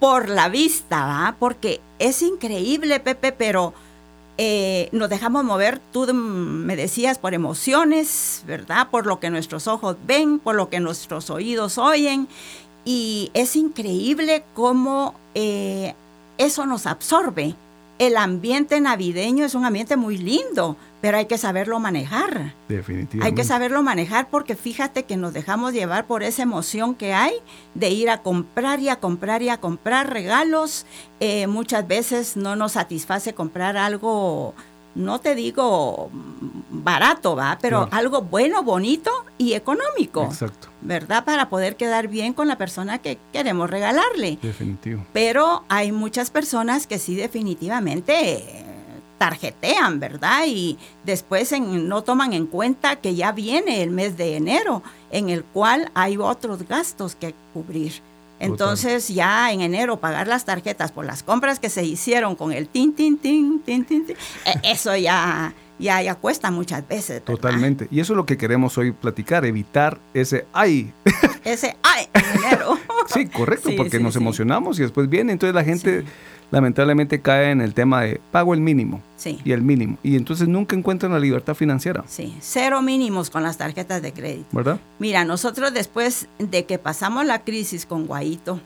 por 0.00 0.28
la 0.28 0.50
vista, 0.50 1.06
¿va? 1.06 1.36
Porque 1.38 1.80
es 1.98 2.20
increíble, 2.20 3.00
Pepe, 3.00 3.32
pero 3.32 3.72
eh, 4.36 4.88
nos 4.90 5.08
dejamos 5.08 5.44
mover, 5.44 5.80
tú 5.92 6.12
me 6.12 6.74
decías, 6.74 7.18
por 7.18 7.34
emociones, 7.34 8.42
¿verdad? 8.46 8.88
Por 8.90 9.06
lo 9.06 9.20
que 9.20 9.30
nuestros 9.30 9.68
ojos 9.68 9.96
ven, 10.06 10.40
por 10.40 10.56
lo 10.56 10.68
que 10.68 10.80
nuestros 10.80 11.30
oídos 11.30 11.78
oyen. 11.78 12.26
Y 12.84 13.30
es 13.32 13.56
increíble 13.56 14.44
cómo 14.54 15.14
eh, 15.34 15.94
eso 16.36 16.66
nos 16.66 16.86
absorbe. 16.86 17.54
El 17.98 18.16
ambiente 18.16 18.80
navideño 18.80 19.44
es 19.44 19.54
un 19.54 19.64
ambiente 19.64 19.96
muy 19.96 20.18
lindo, 20.18 20.76
pero 21.04 21.18
hay 21.18 21.26
que 21.26 21.36
saberlo 21.36 21.78
manejar. 21.80 22.54
Definitivamente. 22.66 23.26
Hay 23.26 23.34
que 23.34 23.44
saberlo 23.44 23.82
manejar 23.82 24.30
porque 24.30 24.56
fíjate 24.56 25.02
que 25.02 25.18
nos 25.18 25.34
dejamos 25.34 25.74
llevar 25.74 26.06
por 26.06 26.22
esa 26.22 26.42
emoción 26.44 26.94
que 26.94 27.12
hay 27.12 27.34
de 27.74 27.90
ir 27.90 28.08
a 28.08 28.22
comprar 28.22 28.80
y 28.80 28.88
a 28.88 28.96
comprar 28.96 29.42
y 29.42 29.50
a 29.50 29.58
comprar 29.58 30.10
regalos. 30.10 30.86
Eh, 31.20 31.46
muchas 31.46 31.86
veces 31.86 32.38
no 32.38 32.56
nos 32.56 32.72
satisface 32.72 33.34
comprar 33.34 33.76
algo, 33.76 34.54
no 34.94 35.20
te 35.20 35.34
digo 35.34 36.08
barato, 36.70 37.36
va, 37.36 37.58
pero 37.60 37.80
Claro. 37.82 37.96
algo 37.98 38.22
bueno, 38.22 38.62
bonito 38.62 39.10
y 39.36 39.52
económico, 39.52 40.24
Exacto, 40.24 40.68
¿verdad? 40.80 41.22
Para 41.26 41.50
poder 41.50 41.76
quedar 41.76 42.08
bien 42.08 42.32
con 42.32 42.48
la 42.48 42.56
persona 42.56 42.96
que 43.00 43.18
queremos 43.30 43.68
regalarle. 43.68 44.38
definitivo. 44.40 45.04
Pero 45.12 45.64
hay 45.68 45.92
muchas 45.92 46.30
personas 46.30 46.86
que 46.86 46.98
sí 46.98 47.14
definitivamente 47.14 48.64
tarjetean, 49.18 50.00
¿verdad? 50.00 50.44
Y 50.46 50.78
después 51.04 51.52
en- 51.52 51.88
no 51.88 52.02
toman 52.02 52.32
en 52.32 52.46
cuenta 52.46 52.96
que 52.96 53.14
ya 53.14 53.32
viene 53.32 53.82
el 53.82 53.90
mes 53.90 54.16
de 54.16 54.36
enero, 54.36 54.82
en 55.10 55.28
el 55.28 55.44
cual 55.44 55.90
hay 55.94 56.16
otros 56.16 56.66
gastos 56.68 57.14
que 57.14 57.34
cubrir. 57.52 58.00
Entonces 58.40 59.08
ya 59.08 59.52
en 59.52 59.60
enero 59.60 59.98
pagar 60.00 60.26
las 60.26 60.44
tarjetas 60.44 60.90
por 60.92 61.04
las 61.06 61.22
compras 61.22 61.60
que 61.60 61.70
se 61.70 61.84
hicieron 61.84 62.34
con 62.34 62.52
el 62.52 62.68
tin, 62.68 62.92
tin, 62.94 63.16
tin, 63.16 63.60
tin, 63.60 63.84
tin, 63.84 64.04
tin, 64.06 64.16
eh, 64.44 64.54
eso 64.64 64.94
ya, 64.96 65.54
ya, 65.78 66.00
ya 66.02 66.14
cuesta 66.14 66.50
muchas 66.50 66.86
veces. 66.86 67.20
¿verdad? 67.20 67.24
Totalmente. 67.34 67.88
Y 67.90 68.00
eso 68.00 68.12
es 68.12 68.16
lo 68.16 68.26
que 68.26 68.36
queremos 68.36 68.76
hoy 68.78 68.92
platicar, 68.92 69.44
evitar 69.44 69.98
ese 70.14 70.46
ay. 70.52 70.92
Ese, 71.44 71.76
ay, 71.82 72.06
en 72.14 72.38
enero. 72.42 72.78
Sí, 73.06 73.26
correcto, 73.26 73.68
Sí, 73.68 73.76
porque 73.76 73.98
sí, 73.98 74.02
nos 74.02 74.14
sí. 74.14 74.18
emocionamos 74.18 74.78
y 74.78 74.82
después 74.82 75.10
viene. 75.10 75.32
Entonces 75.32 75.54
la 75.54 75.62
gente 75.62 76.02
lamentablemente 76.50 77.20
cae 77.20 77.50
en 77.50 77.60
el 77.60 77.74
tema 77.74 78.00
de 78.02 78.18
pago 78.32 78.54
el 78.54 78.60
mínimo 78.60 79.02
Sí. 79.16 79.38
y 79.44 79.52
el 79.52 79.60
mínimo. 79.60 79.98
Y 80.02 80.16
entonces 80.16 80.48
nunca 80.48 80.74
encuentran 80.74 81.12
la 81.12 81.18
libertad 81.18 81.54
financiera, 81.54 82.02
Sí, 82.08 82.34
cero 82.40 82.80
mínimos 82.80 83.28
con 83.28 83.42
las 83.42 83.58
tarjetas 83.58 84.00
de 84.00 84.12
crédito. 84.12 84.46
¿verdad? 84.52 84.78
Mira, 84.98 85.24
nosotros 85.26 85.74
después 85.74 86.28
de 86.38 86.64
que 86.64 86.78
pasamos 86.78 87.26
la 87.26 87.40
crisis 87.42 87.84
con 87.84 88.06
Guaito, 88.06 88.58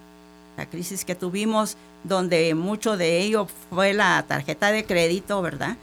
la 0.57 0.67
crisis 0.67 1.05
que 1.05 1.17
tuvimos, 1.17 1.77
donde 2.05 2.55
mucho 2.55 2.97
de 2.97 3.19
ello 3.21 3.49
fue 3.71 3.93
la 3.93 4.25
tarjeta 4.29 4.71
de 4.71 4.85
crédito, 4.85 5.43
¿verdad? 5.43 5.77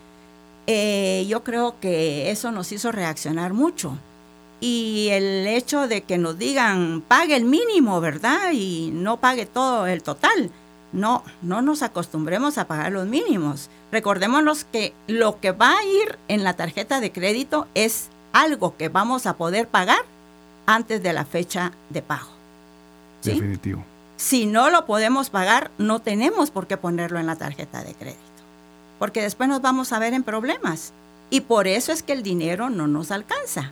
Eh, 0.68 1.26
yo 1.28 1.44
creo 1.44 1.80
que 1.80 2.32
eso 2.32 2.52
nos 2.52 2.72
hizo 2.72 2.92
reaccionar 2.92 3.54
mucho. 3.54 3.98
Y 4.60 5.10
el 5.12 5.46
hecho 5.48 5.88
de 5.88 6.02
que 6.02 6.18
nos 6.18 6.38
digan, 6.38 7.04
pague 7.08 7.36
el 7.36 7.46
mínimo, 7.46 8.02
¿verdad? 8.02 8.52
Y 8.54 8.92
no 8.94 9.18
pague 9.18 9.46
todo 9.46 9.86
el 9.86 10.02
total. 10.02 10.50
No, 10.92 11.24
no 11.42 11.62
nos 11.62 11.82
acostumbremos 11.82 12.58
a 12.58 12.68
pagar 12.68 12.92
los 12.92 13.06
mínimos. 13.06 13.70
Recordémonos 13.92 14.64
que 14.64 14.94
lo 15.08 15.40
que 15.40 15.52
va 15.52 15.78
a 15.78 15.84
ir 15.84 16.18
en 16.28 16.44
la 16.44 16.56
tarjeta 16.56 17.00
de 17.00 17.12
crédito 17.12 17.68
es 17.76 18.10
algo 18.32 18.76
que 18.78 18.90
vamos 18.90 19.26
a 19.26 19.36
poder 19.36 19.68
pagar 19.68 20.00
antes 20.66 21.04
de 21.04 21.14
la 21.14 21.26
fecha 21.26 21.74
de 21.90 22.02
pago. 22.02 22.30
¿sí? 23.22 23.32
Definitivo. 23.32 23.84
Si 24.18 24.46
no 24.46 24.70
lo 24.70 24.86
podemos 24.86 25.30
pagar, 25.30 25.72
no 25.78 26.00
tenemos 26.00 26.52
por 26.52 26.68
qué 26.68 26.78
ponerlo 26.78 27.20
en 27.20 27.26
la 27.26 27.36
tarjeta 27.36 27.84
de 27.84 27.94
crédito, 27.94 28.20
porque 29.00 29.22
después 29.22 29.50
nos 29.50 29.62
vamos 29.62 29.92
a 29.94 30.00
ver 30.00 30.14
en 30.14 30.24
problemas. 30.24 30.94
Y 31.30 31.42
por 31.42 31.68
eso 31.68 31.92
es 31.92 32.04
que 32.04 32.14
el 32.14 32.24
dinero 32.24 32.70
no 32.70 32.88
nos 32.88 33.12
alcanza, 33.12 33.72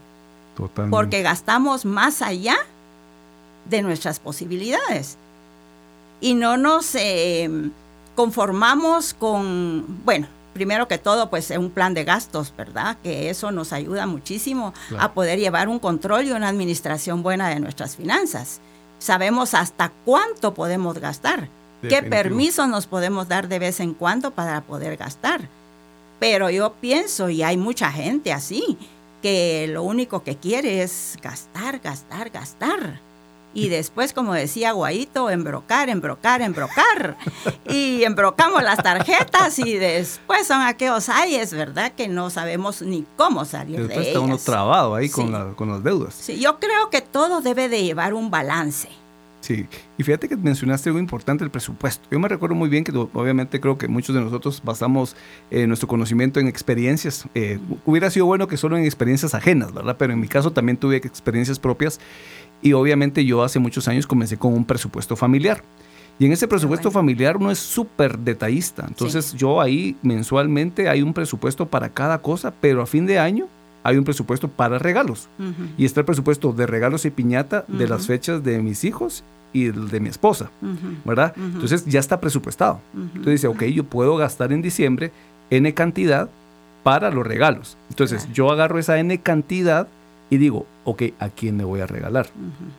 Totalmente. 0.58 0.96
porque 0.96 1.22
gastamos 1.22 1.86
más 1.86 2.22
allá 2.22 2.56
de 3.70 3.82
nuestras 3.82 4.20
posibilidades. 4.20 5.18
Y 6.20 6.34
no 6.34 6.58
nos 6.58 6.96
eh, 6.96 7.50
conformamos 8.16 9.14
con, 9.14 9.86
bueno, 10.06 10.28
primero 10.54 10.88
que 10.88 10.98
todo, 10.98 11.30
pues 11.30 11.50
un 11.52 11.70
plan 11.70 11.94
de 11.94 12.04
gastos, 12.04 12.54
¿verdad? 12.58 12.98
Que 13.04 13.30
eso 13.30 13.52
nos 13.52 13.74
ayuda 13.74 14.06
muchísimo 14.06 14.74
Claro. 14.90 15.04
a 15.04 15.14
poder 15.14 15.40
llevar 15.40 15.68
un 15.68 15.80
control 15.80 16.26
y 16.26 16.32
una 16.32 16.48
administración 16.48 17.24
buena 17.24 17.50
de 17.50 17.60
nuestras 17.60 17.96
finanzas. 17.96 18.60
Sabemos 19.00 19.54
hasta 19.54 19.92
cuánto 20.06 20.54
podemos 20.54 20.98
gastar, 20.98 21.50
qué 21.90 22.04
permisos 22.04 22.68
nos 22.68 22.88
podemos 22.88 23.28
dar 23.28 23.48
de 23.48 23.60
vez 23.60 23.80
en 23.80 23.94
cuando 23.94 24.32
para 24.32 24.62
poder 24.62 24.98
gastar. 24.98 25.42
Pero 26.20 26.50
yo 26.50 26.74
pienso, 26.80 27.30
y 27.30 27.44
hay 27.44 27.58
mucha 27.58 27.92
gente 27.92 28.32
así, 28.32 28.78
que 29.22 29.68
lo 29.70 29.84
único 29.84 30.24
que 30.24 30.38
quiere 30.38 30.82
es 30.84 31.18
gastar, 31.22 31.80
gastar, 31.80 32.30
gastar. 32.30 33.00
Y 33.56 33.70
después, 33.70 34.14
como 34.14 34.34
decía 34.34 34.72
Guaito, 34.72 35.30
embrocar, 35.30 35.88
embrocar, 35.90 36.42
embrocar. 36.42 37.18
Y 37.70 38.04
embrocamos 38.04 38.64
las 38.64 38.82
tarjetas 38.82 39.60
y 39.60 39.74
después 39.76 40.48
son 40.48 40.62
aquellos 40.62 41.08
ayes, 41.10 41.54
¿verdad? 41.54 41.92
Que 41.96 42.08
no 42.08 42.30
sabemos 42.30 42.82
ni 42.82 43.06
cómo 43.18 43.46
salir 43.46 43.78
Después 43.80 43.98
de 44.00 44.08
está 44.08 44.20
uno 44.22 44.34
ellas. 44.34 44.46
trabado 44.46 44.96
ahí 44.96 45.10
con, 45.10 45.28
Sí. 45.28 45.32
la- 45.32 45.54
con 45.56 45.70
las 45.70 45.84
deudas. 45.84 46.14
Sí, 46.16 46.40
yo 46.40 46.60
creo 46.60 46.90
que 46.90 47.02
todo 47.02 47.42
debe 47.42 47.70
de 47.70 47.84
llevar 47.84 48.14
un 48.14 48.32
balance. 48.32 48.90
Sí, 49.44 49.68
y 49.98 50.04
fíjate 50.04 50.30
que 50.30 50.38
mencionaste 50.38 50.88
algo 50.88 51.00
importante, 51.00 51.44
el 51.44 51.52
presupuesto. 51.52 52.08
Yo 52.10 52.18
me 52.18 52.30
recuerdo 52.30 52.56
muy 52.56 52.70
bien 52.70 52.86
que 52.86 52.94
obviamente 52.96 53.60
creo 53.60 53.78
que 53.78 53.90
muchos 53.90 54.16
de 54.16 54.22
nosotros 54.22 54.62
basamos 54.64 55.18
eh, 55.52 55.68
nuestro 55.68 55.90
conocimiento 55.90 56.40
en 56.40 56.48
experiencias. 56.48 57.28
Eh, 57.36 57.60
hubiera 57.86 58.10
sido 58.10 58.26
bueno 58.26 58.48
que 58.48 58.56
solo 58.56 58.78
en 58.78 58.86
experiencias 58.86 59.36
ajenas, 59.36 59.74
¿verdad? 59.74 59.98
Pero 60.00 60.14
en 60.14 60.22
mi 60.22 60.30
caso 60.30 60.54
también 60.54 60.78
tuve 60.78 60.96
experiencias 60.96 61.60
propias 61.60 62.00
y 62.62 62.72
obviamente 62.72 63.26
yo 63.26 63.44
hace 63.44 63.60
muchos 63.60 63.90
años 63.90 64.08
comencé 64.08 64.38
con 64.38 64.54
un 64.54 64.64
presupuesto 64.64 65.18
familiar. 65.18 65.62
Y 66.20 66.26
en 66.26 66.32
ese 66.32 66.48
presupuesto 66.48 66.88
bueno. 66.88 67.02
familiar 67.02 67.36
uno 67.36 67.52
es 67.52 67.60
súper 67.60 68.20
detallista. 68.20 68.86
Entonces 68.88 69.34
yo 69.34 69.60
ahí 69.60 69.98
mensualmente 70.04 70.88
hay 70.88 71.02
un 71.02 71.14
presupuesto 71.14 71.68
para 71.68 71.90
cada 71.90 72.22
cosa, 72.22 72.54
pero 72.62 72.82
a 72.82 72.86
fin 72.86 73.06
de 73.06 73.20
año 73.20 73.50
hay 73.84 73.98
un 73.98 74.04
presupuesto 74.04 74.48
para 74.48 74.80
regalos. 74.80 75.28
Ujú, 75.38 75.70
Y 75.78 75.86
está 75.86 76.00
el 76.02 76.06
presupuesto 76.06 76.54
de 76.54 76.66
regalos 76.66 77.06
y 77.06 77.10
piñata 77.12 77.66
de 77.68 77.88
las 77.88 78.08
fechas 78.08 78.44
de 78.44 78.60
mis 78.62 78.84
hijos 78.84 79.24
y 79.52 79.66
de 79.66 80.00
mi 80.00 80.10
esposa, 80.10 80.50
ujú, 80.62 80.96
¿verdad? 81.06 81.34
Ujú. 81.38 81.46
Entonces 81.46 81.86
ya 81.86 82.00
está 82.00 82.20
presupuestado. 82.20 82.80
Entonces 82.96 83.34
dice, 83.42 83.48
ok, 83.48 83.64
yo 83.66 83.84
puedo 83.84 84.16
gastar 84.18 84.52
en 84.52 84.62
diciembre 84.62 85.12
N 85.50 85.74
cantidad 85.74 86.30
para 86.84 87.12
los 87.12 87.26
regalos. 87.28 87.78
Entonces 87.90 88.22
Claro. 88.24 88.34
yo 88.34 88.52
agarro 88.52 88.80
esa 88.80 88.98
N 89.00 89.18
cantidad 89.20 89.88
y 90.30 90.38
digo, 90.38 90.66
ok, 90.86 91.04
¿a 91.20 91.30
quién 91.30 91.58
le 91.60 91.64
voy 91.64 91.82
a 91.82 91.86
regalar? 91.86 92.28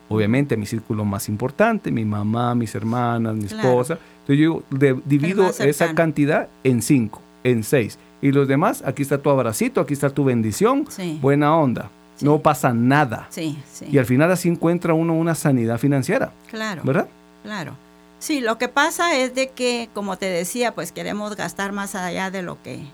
Obviamente 0.08 0.54
a 0.56 0.58
mi 0.58 0.66
círculo 0.66 1.04
más 1.04 1.28
importante, 1.28 1.90
mi 1.92 2.04
mamá, 2.04 2.54
mis 2.54 2.74
hermanas, 2.74 3.36
mi 3.36 3.44
esposa. 3.44 3.98
Entonces 4.26 4.38
yo 4.38 4.62
divido 5.06 5.48
esa 5.60 5.94
cantidad 5.94 6.48
en 6.64 6.82
cinco, 6.82 7.22
en 7.44 7.62
seis. 7.62 7.98
Y 8.24 8.32
los 8.32 8.48
demás, 8.48 8.82
aquí 8.86 9.02
está 9.02 9.18
tu 9.18 9.28
abracito, 9.28 9.82
aquí 9.82 9.92
está 9.92 10.08
tu 10.08 10.24
bendición, 10.24 10.88
buena 11.20 11.54
onda. 11.58 11.90
No 12.22 12.38
pasa 12.38 12.72
nada. 12.72 13.26
Sí, 13.28 13.58
y 13.86 13.98
al 13.98 14.06
final 14.06 14.32
así 14.32 14.48
encuentra 14.48 14.94
uno 14.94 15.12
una 15.12 15.34
sanidad 15.34 15.76
financiera. 15.76 16.32
Claro. 16.48 16.80
¿Verdad? 16.84 17.06
Claro. 17.42 17.76
Sí, 18.20 18.40
lo 18.40 18.56
que 18.56 18.68
pasa 18.68 19.14
es 19.14 19.34
de 19.34 19.50
que, 19.50 19.90
como 19.92 20.16
te 20.16 20.24
decía, 20.24 20.74
pues 20.74 20.90
queremos 20.90 21.36
gastar 21.36 21.72
más 21.72 21.94
allá 21.94 22.30
de 22.30 22.40
lo 22.40 22.62
que 22.62 22.86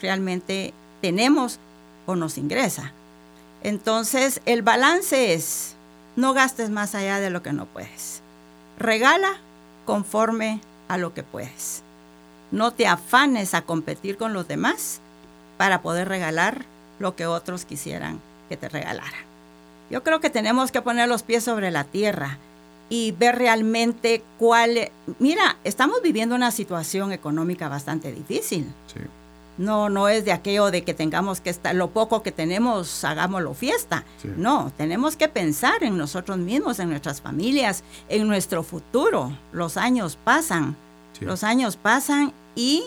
realmente 0.00 0.72
tenemos 1.02 1.58
o 2.06 2.16
nos 2.16 2.38
ingresa. 2.38 2.94
Entonces, 3.62 4.40
el 4.46 4.62
balance 4.62 5.34
es, 5.34 5.76
no 6.16 6.32
gastes 6.32 6.70
más 6.70 6.94
allá 6.94 7.20
de 7.20 7.28
lo 7.28 7.42
que 7.42 7.52
no 7.52 7.66
puedes. 7.66 8.22
Regala 8.78 9.36
conforme 9.84 10.62
a 10.88 10.96
lo 10.96 11.12
que 11.12 11.24
puedes. 11.24 11.82
No 12.50 12.72
te 12.72 12.86
afanes 12.86 13.54
a 13.54 13.62
competir 13.62 14.16
con 14.16 14.32
los 14.32 14.48
demás 14.48 15.00
para 15.56 15.82
poder 15.82 16.08
regalar 16.08 16.64
lo 16.98 17.14
que 17.16 17.26
otros 17.26 17.64
quisieran 17.64 18.20
que 18.48 18.56
te 18.56 18.68
regalara. 18.68 19.16
Yo 19.90 20.02
creo 20.02 20.20
que 20.20 20.30
tenemos 20.30 20.70
que 20.72 20.82
poner 20.82 21.08
los 21.08 21.22
pies 21.22 21.44
sobre 21.44 21.70
la 21.70 21.84
tierra 21.84 22.38
y 22.88 23.12
ver 23.12 23.36
realmente 23.36 24.22
cuál... 24.38 24.90
Mira, 25.18 25.56
estamos 25.64 26.02
viviendo 26.02 26.34
una 26.34 26.50
situación 26.50 27.12
económica 27.12 27.68
bastante 27.68 28.12
difícil. 28.12 28.72
Sí. 28.86 29.00
No, 29.58 29.88
no 29.88 30.08
es 30.08 30.24
de 30.24 30.32
aquello 30.32 30.70
de 30.70 30.84
que 30.84 30.94
tengamos 30.94 31.40
que 31.40 31.50
estar, 31.50 31.74
lo 31.74 31.90
poco 31.90 32.22
que 32.22 32.30
tenemos, 32.30 33.02
hagámoslo 33.04 33.54
fiesta. 33.54 34.04
No, 34.36 34.72
tenemos 34.76 35.16
que 35.16 35.28
pensar 35.28 35.82
en 35.82 35.98
nosotros 35.98 36.38
mismos, 36.38 36.78
en 36.78 36.90
nuestras 36.90 37.20
familias, 37.20 37.82
en 38.08 38.28
nuestro 38.28 38.62
futuro. 38.62 39.36
Los 39.52 39.76
años 39.76 40.16
pasan, 40.22 40.76
los 41.20 41.44
años 41.44 41.76
pasan 41.76 42.32
y 42.54 42.84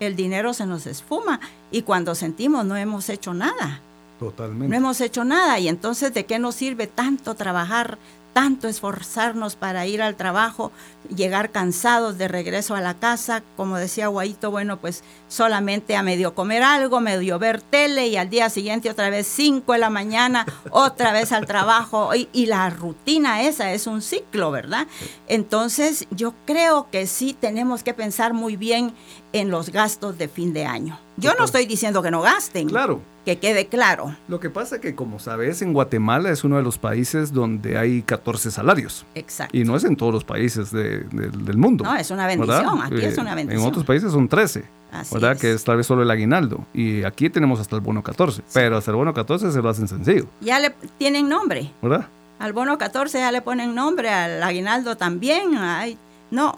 el 0.00 0.16
dinero 0.16 0.54
se 0.54 0.66
nos 0.66 0.86
esfuma. 0.86 1.40
Y 1.70 1.82
cuando 1.82 2.14
sentimos 2.14 2.64
no 2.64 2.76
hemos 2.76 3.08
hecho 3.08 3.34
nada. 3.34 3.80
Totalmente. 4.18 4.68
No 4.68 4.76
hemos 4.76 5.00
hecho 5.00 5.24
nada 5.24 5.58
y 5.58 5.68
entonces 5.68 6.14
¿de 6.14 6.24
qué 6.24 6.38
nos 6.38 6.54
sirve 6.54 6.86
tanto 6.86 7.34
trabajar, 7.34 7.98
tanto 8.34 8.68
esforzarnos 8.68 9.56
para 9.56 9.86
ir 9.86 10.02
al 10.02 10.16
trabajo, 10.16 10.72
llegar 11.14 11.50
cansados 11.50 12.18
de 12.18 12.28
regreso 12.28 12.74
a 12.74 12.82
la 12.82 12.94
casa? 12.94 13.42
Como 13.56 13.78
decía 13.78 14.08
Guaito, 14.08 14.50
bueno, 14.50 14.78
pues 14.78 15.02
solamente 15.28 15.96
a 15.96 16.02
medio 16.02 16.34
comer 16.34 16.62
algo, 16.62 17.00
medio 17.00 17.38
ver 17.38 17.62
tele 17.62 18.08
y 18.08 18.18
al 18.18 18.28
día 18.28 18.50
siguiente 18.50 18.90
otra 18.90 19.08
vez 19.08 19.26
5 19.26 19.72
de 19.72 19.78
la 19.78 19.88
mañana, 19.88 20.44
otra 20.70 21.12
vez 21.12 21.32
al 21.32 21.46
trabajo 21.46 22.14
y, 22.14 22.28
y 22.34 22.46
la 22.46 22.68
rutina 22.68 23.42
esa 23.42 23.72
es 23.72 23.86
un 23.86 24.02
ciclo, 24.02 24.50
¿verdad? 24.50 24.86
Entonces 25.28 26.06
yo 26.10 26.34
creo 26.44 26.90
que 26.90 27.06
sí 27.06 27.34
tenemos 27.38 27.82
que 27.82 27.94
pensar 27.94 28.34
muy 28.34 28.56
bien 28.56 28.92
en 29.32 29.50
los 29.50 29.70
gastos 29.70 30.18
de 30.18 30.28
fin 30.28 30.52
de 30.52 30.66
año. 30.66 30.98
Yo 31.16 31.34
no 31.38 31.44
estoy 31.44 31.66
diciendo 31.66 32.02
que 32.02 32.10
no 32.10 32.20
gasten. 32.20 32.68
Claro. 32.68 33.13
Que 33.24 33.38
quede 33.38 33.66
claro. 33.66 34.14
Lo 34.28 34.38
que 34.38 34.50
pasa 34.50 34.76
es 34.76 34.82
que, 34.82 34.94
como 34.94 35.18
sabes, 35.18 35.62
en 35.62 35.72
Guatemala 35.72 36.30
es 36.30 36.44
uno 36.44 36.56
de 36.56 36.62
los 36.62 36.76
países 36.76 37.32
donde 37.32 37.78
hay 37.78 38.02
14 38.02 38.50
salarios. 38.50 39.06
Exacto. 39.14 39.56
Y 39.56 39.64
no 39.64 39.76
es 39.76 39.84
en 39.84 39.96
todos 39.96 40.12
los 40.12 40.24
países 40.24 40.70
del 40.70 41.56
mundo. 41.56 41.84
No, 41.84 41.94
es 41.96 42.10
una 42.10 42.26
bendición. 42.26 42.82
Aquí 42.82 43.04
es 43.04 43.16
una 43.16 43.34
bendición. 43.34 43.62
En 43.62 43.68
otros 43.68 43.84
países 43.84 44.12
son 44.12 44.28
13. 44.28 44.64
Así 44.92 45.14
¿Verdad? 45.14 45.36
Que 45.38 45.52
es 45.52 45.64
tal 45.64 45.78
vez 45.78 45.86
solo 45.86 46.02
el 46.02 46.10
aguinaldo. 46.10 46.64
Y 46.72 47.02
aquí 47.04 47.30
tenemos 47.30 47.60
hasta 47.60 47.76
el 47.76 47.82
bono 47.82 48.02
14. 48.02 48.42
Pero 48.52 48.76
hasta 48.76 48.90
el 48.90 48.96
bono 48.96 49.14
14 49.14 49.50
se 49.50 49.62
lo 49.62 49.68
hacen 49.68 49.88
sencillo. 49.88 50.26
Ya 50.40 50.58
le 50.58 50.70
tienen 50.98 51.28
nombre. 51.28 51.70
¿Verdad? 51.82 52.06
Al 52.38 52.52
bono 52.52 52.76
14 52.78 53.18
ya 53.18 53.32
le 53.32 53.42
ponen 53.42 53.74
nombre, 53.74 54.10
al 54.10 54.42
aguinaldo 54.42 54.96
también. 54.96 55.56
Ay, 55.56 55.96
no, 56.30 56.56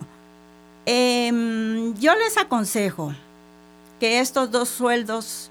Em, 0.89 1.95
yo 1.95 2.15
les 2.15 2.39
aconsejo 2.39 3.13
que 3.99 4.21
estos 4.21 4.53
dos 4.53 4.69
sueldos 4.69 5.51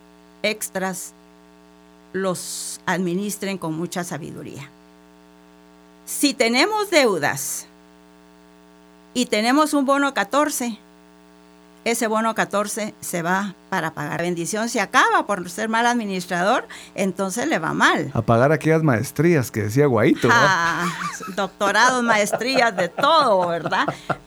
extras 0.49 1.13
los 2.13 2.79
administren 2.85 3.57
con 3.57 3.73
mucha 3.73 4.03
sabiduría. 4.03 4.69
Si 6.05 6.33
tenemos 6.33 6.89
deudas 6.89 7.67
y 9.13 9.25
tenemos 9.25 9.73
un 9.73 9.85
bono 9.85 10.13
14, 10.13 10.77
ese 11.85 12.07
bono 12.07 12.33
14 12.33 12.95
se 12.99 13.21
va 13.21 13.55
para 13.69 13.93
pagar. 13.93 14.19
La 14.19 14.23
bendición 14.23 14.69
se 14.69 14.81
acaba 14.81 15.27
por 15.27 15.47
ser 15.49 15.69
mal 15.69 15.85
administrador, 15.85 16.67
entonces 16.95 17.47
le 17.47 17.59
va 17.59 17.73
mal. 17.73 18.09
A 18.13 18.23
pagar 18.23 18.51
aquellas 18.51 18.81
maestrías 18.81 19.51
que 19.51 19.63
decía 19.63 19.85
Guaito. 19.85 20.27
Ah, 20.31 20.87
doctorados, 21.35 22.01
maestrías, 22.03 22.75
de 22.75 22.89
todo, 22.89 23.47
¿verdad? 23.47 23.85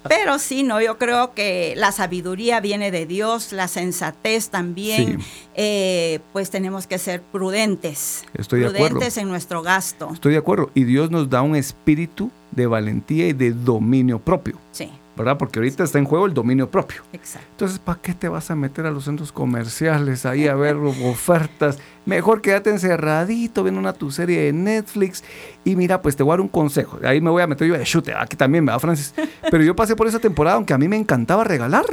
Pero 0.09 0.39
sí, 0.39 0.63
no, 0.63 0.81
yo 0.81 0.99
creo 0.99 1.35
que 1.35 1.75
la 1.77 1.91
sabiduría 1.91 2.61
viene 2.61 2.91
de 2.93 3.07
Dios, 3.07 3.53
la 3.53 3.67
sensatez 3.67 4.51
también. 4.51 5.19
Eh, 5.55 6.21
pues 6.33 6.51
tenemos 6.51 6.87
que 6.87 6.99
ser 6.99 7.23
prudentes. 7.23 8.25
Estoy 8.35 8.61
de 8.61 8.71
prudentes 8.71 9.17
en 9.17 9.29
nuestro 9.29 9.63
gasto. 9.63 10.11
Estoy 10.13 10.33
de 10.33 10.39
acuerdo. 10.39 10.71
Y 10.75 10.85
Dios 10.85 11.11
nos 11.11 11.29
da 11.29 11.43
un 11.43 11.57
espíritu 11.57 12.31
de 12.53 12.67
valentía 12.67 13.27
y 13.27 13.33
de 13.33 13.51
dominio 13.51 14.21
propio. 14.21 14.59
Sí. 14.71 14.91
¿Verdad? 15.19 15.39
Porque 15.39 15.59
ahorita 15.59 15.85
está 15.85 15.99
en 15.99 16.05
juego 16.05 16.27
el 16.27 16.35
dominio 16.35 16.71
propio. 16.71 17.03
Exacto. 17.13 17.49
Entonces, 17.51 17.79
¿para 17.79 18.01
qué 18.01 18.15
te 18.15 18.29
vas 18.29 18.51
a 18.51 18.57
meter 18.57 18.87
a 18.87 18.91
los 18.91 19.05
centros 19.05 19.33
comerciales 19.33 20.25
ahí 20.25 20.49
a 20.49 20.55
ver 20.55 20.77
ofertas? 21.05 21.79
Mejor 22.07 22.41
quédate 22.41 22.71
encerradito 22.71 23.63
viendo 23.63 23.81
una 23.81 23.93
tu 23.93 24.11
serie 24.11 24.41
de 24.43 24.53
Netflix 24.53 25.23
y 25.65 25.77
mira, 25.77 26.01
pues 26.01 26.17
te 26.17 26.23
voy 26.23 26.31
a 26.31 26.35
dar 26.35 26.41
un 26.41 26.49
consejo. 26.49 26.99
Ahí 27.05 27.21
me 27.21 27.31
voy 27.31 27.43
a 27.43 27.47
meter 27.47 27.69
yo 27.69 27.77
de 27.77 27.85
chute, 27.85 28.15
aquí 28.15 28.37
también, 28.37 28.65
¿verdad, 28.65 28.81
Francis? 28.81 29.15
Pero 29.51 29.63
yo 29.63 29.77
pasé 29.77 29.95
por 29.95 30.07
esa 30.07 30.19
temporada, 30.19 30.57
aunque 30.57 30.73
a 30.73 30.79
mí 30.79 30.89
me 30.89 30.97
encantaba 30.97 31.45
regalar 31.45 31.85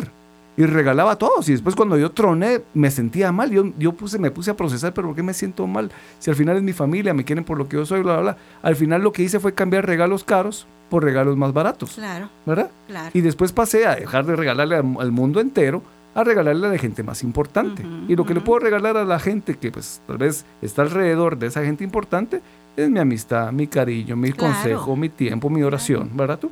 y 0.57 0.65
regalaba 0.65 1.11
a 1.11 1.15
todos. 1.17 1.47
Y 1.49 1.53
después 1.53 1.75
cuando 1.75 1.97
yo 1.97 2.11
troné, 2.11 2.61
me 2.73 2.91
sentía 2.91 3.31
mal. 3.31 3.51
Yo, 3.51 3.71
yo 3.77 3.93
puse, 3.93 4.19
me 4.19 4.31
puse 4.31 4.51
a 4.51 4.55
procesar, 4.55 4.93
pero 4.93 5.07
¿por 5.07 5.15
qué 5.15 5.23
me 5.23 5.33
siento 5.33 5.67
mal? 5.67 5.91
Si 6.19 6.29
al 6.29 6.35
final 6.35 6.57
es 6.57 6.63
mi 6.63 6.73
familia, 6.73 7.13
me 7.13 7.25
quieren 7.25 7.43
por 7.43 7.57
lo 7.57 7.67
que 7.67 7.77
yo 7.77 7.85
soy, 7.85 8.01
bla, 8.01 8.13
bla, 8.13 8.21
bla. 8.21 8.37
Al 8.61 8.75
final 8.75 9.01
lo 9.01 9.11
que 9.11 9.23
hice 9.23 9.39
fue 9.39 9.53
cambiar 9.53 9.85
regalos 9.85 10.23
caros 10.23 10.67
por 10.89 11.03
regalos 11.03 11.35
más 11.37 11.53
baratos. 11.53 11.93
Claro. 11.95 12.29
¿Verdad? 12.45 12.71
Claro. 12.87 13.11
Y 13.13 13.21
después 13.21 13.51
pasé 13.51 13.85
a 13.85 13.95
dejar 13.95 14.25
de 14.25 14.35
regalarle 14.35 14.75
al, 14.75 15.11
mundo 15.11 15.39
entero 15.39 15.81
a 16.13 16.23
regalarle 16.23 16.67
a 16.67 16.69
la 16.69 16.77
gente 16.77 17.03
más 17.03 17.23
importante. 17.23 17.85
y 18.07 18.15
lo 18.15 18.25
que 18.25 18.33
le 18.33 18.39
puedo 18.39 18.59
regalar 18.59 18.95
a 18.95 19.03
la 19.03 19.19
gente 19.19 19.55
que 19.55 19.69
pues 19.69 19.99
tal 20.07 20.17
vez 20.17 20.45
está 20.61 20.83
alrededor 20.83 21.37
de 21.37 21.47
esa 21.47 21.61
gente 21.65 21.83
importante 21.83 22.41
es 22.77 22.89
mi 22.89 22.99
amistad, 22.99 23.51
mi 23.51 23.67
cariño, 23.67 24.15
mi 24.15 24.31
consejo, 24.31 24.95
mi 24.95 25.09
tiempo, 25.09 25.49
mi 25.49 25.63
oración, 25.63 26.11
¿verdad 26.13 26.39
tú? 26.39 26.51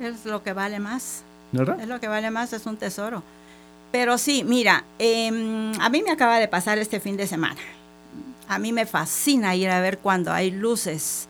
Es 0.00 0.26
lo 0.26 0.42
que 0.42 0.52
vale 0.52 0.80
más. 0.80 1.22
¿Verdad? 1.52 1.80
Es 1.80 1.86
lo 1.86 2.00
que 2.00 2.08
vale 2.08 2.30
más, 2.32 2.52
es 2.52 2.66
un 2.66 2.76
tesoro. 2.76 3.22
Pero 3.94 4.18
sí, 4.18 4.42
mira, 4.42 4.82
em, 4.98 5.72
a 5.80 5.88
mí 5.88 6.02
me 6.02 6.10
acaba 6.10 6.40
de 6.40 6.48
pasar 6.48 6.78
este 6.78 6.98
fin 6.98 7.16
de 7.16 7.28
semana. 7.28 7.60
A 8.48 8.58
mí 8.58 8.72
me 8.72 8.86
fascina 8.86 9.54
ir 9.54 9.70
a 9.70 9.80
ver 9.80 9.98
cuando 9.98 10.32
hay 10.32 10.50
luces 10.50 11.28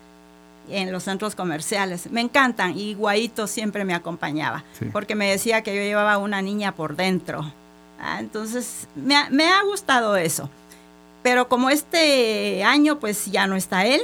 en 0.71 0.91
los 0.91 1.03
centros 1.03 1.35
comerciales. 1.35 2.11
Me 2.11 2.23
encantan 2.23 2.75
y 2.75 2.95
Guaito 2.95 3.49
siempre 3.49 3.85
me 3.85 3.93
acompañaba 3.93 4.65
porque 4.95 5.15
me 5.15 5.31
decía 5.31 5.61
que 5.61 5.77
yo 5.77 5.83
llevaba 5.83 6.17
una 6.17 6.41
niña 6.41 6.75
por 6.75 6.97
dentro. 6.97 7.53
Ah, 8.01 8.17
entonces, 8.19 8.89
me 8.95 9.15
ha, 9.15 9.63
gustado 9.65 10.17
eso. 10.17 10.49
Pero 11.23 11.51
como 11.51 11.69
este 11.69 12.65
año 12.65 12.99
pues 12.99 13.27
ya 13.27 13.47
no 13.47 13.57
está 13.57 13.85
él, 13.85 14.01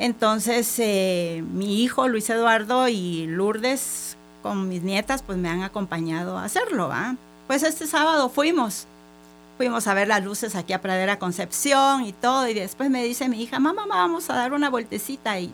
entonces 0.00 0.76
eh, 0.80 1.44
mi 1.52 1.84
hijo 1.84 2.08
Luis 2.08 2.28
Eduardo 2.30 2.88
y 2.88 3.28
Lourdes 3.28 4.16
con 4.42 4.68
mis 4.68 4.82
nietas 4.82 5.22
pues 5.22 5.38
me 5.38 5.48
han 5.48 5.62
acompañado 5.62 6.36
a 6.36 6.44
hacerlo. 6.46 6.88
¿va? 6.88 7.14
Pues 7.46 7.62
este 7.62 7.86
sábado 7.86 8.28
fuimos, 8.28 8.86
fuimos 9.58 9.86
a 9.86 9.94
ver 9.94 10.08
las 10.08 10.24
luces 10.24 10.54
aquí 10.54 10.72
a 10.72 10.80
Pradera 10.80 11.18
Concepción 11.18 12.04
y 12.04 12.12
todo, 12.12 12.48
y 12.48 12.54
después 12.54 12.88
me 12.88 13.04
dice 13.04 13.28
mi 13.28 13.42
hija, 13.42 13.58
mamá, 13.58 13.84
vamos 13.86 14.30
a 14.30 14.34
dar 14.34 14.52
una 14.52 14.70
vueltecita 14.70 15.38
y 15.38 15.52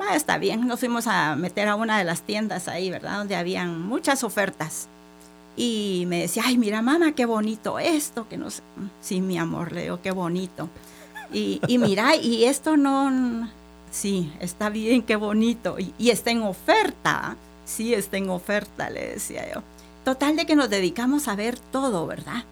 va, 0.00 0.16
está 0.16 0.38
bien, 0.38 0.66
nos 0.66 0.80
fuimos 0.80 1.06
a 1.06 1.36
meter 1.36 1.68
a 1.68 1.76
una 1.76 1.98
de 1.98 2.04
las 2.04 2.22
tiendas 2.22 2.66
ahí, 2.68 2.90
¿verdad? 2.90 3.18
Donde 3.18 3.36
habían 3.36 3.82
muchas 3.82 4.24
ofertas. 4.24 4.88
Y 5.54 6.04
me 6.08 6.20
decía, 6.20 6.44
ay, 6.46 6.56
mira, 6.56 6.80
mamá, 6.80 7.12
qué 7.12 7.26
bonito 7.26 7.78
esto, 7.78 8.26
que 8.26 8.38
no 8.38 8.50
sé. 8.50 8.62
Sí, 9.02 9.20
mi 9.20 9.36
amor, 9.38 9.72
le 9.72 9.82
digo, 9.82 10.00
qué 10.02 10.10
bonito. 10.10 10.70
Y, 11.30 11.60
y 11.66 11.78
mira, 11.78 12.16
y 12.16 12.44
esto 12.44 12.76
no, 12.76 13.50
sí, 13.90 14.32
está 14.40 14.70
bien, 14.70 15.02
qué 15.02 15.16
bonito. 15.16 15.78
Y, 15.78 15.92
y 15.98 16.10
está 16.10 16.30
en 16.30 16.42
oferta, 16.42 17.36
sí, 17.66 17.92
está 17.92 18.16
en 18.16 18.30
oferta, 18.30 18.88
le 18.88 19.08
decía 19.08 19.52
yo. 19.52 19.62
Total 20.04 20.36
de 20.36 20.46
que 20.46 20.56
nos 20.56 20.68
dedicamos 20.68 21.28
a 21.28 21.36
ver 21.36 21.58
todo, 21.58 22.06
¿verdad? 22.06 22.44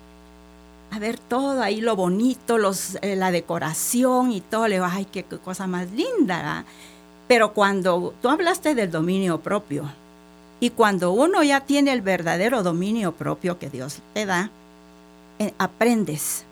A 0.92 0.98
ver 0.98 1.18
todo, 1.18 1.62
ahí 1.62 1.80
lo 1.80 1.96
bonito, 1.96 2.58
los, 2.58 2.96
eh, 3.02 3.16
la 3.16 3.30
decoración 3.32 4.30
y 4.32 4.40
todo. 4.40 4.68
Le 4.68 4.76
digo, 4.76 4.86
ay, 4.88 5.06
qué, 5.06 5.24
cosa 5.24 5.66
más 5.66 5.90
linda. 5.90 6.64
Pero 7.26 7.52
cuando 7.52 8.14
tú 8.22 8.28
hablaste 8.28 8.74
del 8.74 8.90
dominio 8.90 9.40
propio 9.40 9.84
y 10.60 10.70
cuando 10.70 11.12
uno 11.12 11.42
ya 11.42 11.60
tiene 11.60 11.92
el 11.92 12.02
verdadero 12.02 12.62
dominio 12.62 13.12
propio 13.12 13.58
que 13.58 13.70
Dios 13.70 13.98
te 14.14 14.26
da, 14.26 14.50
eh, 15.38 15.54
aprendes. 15.58 16.44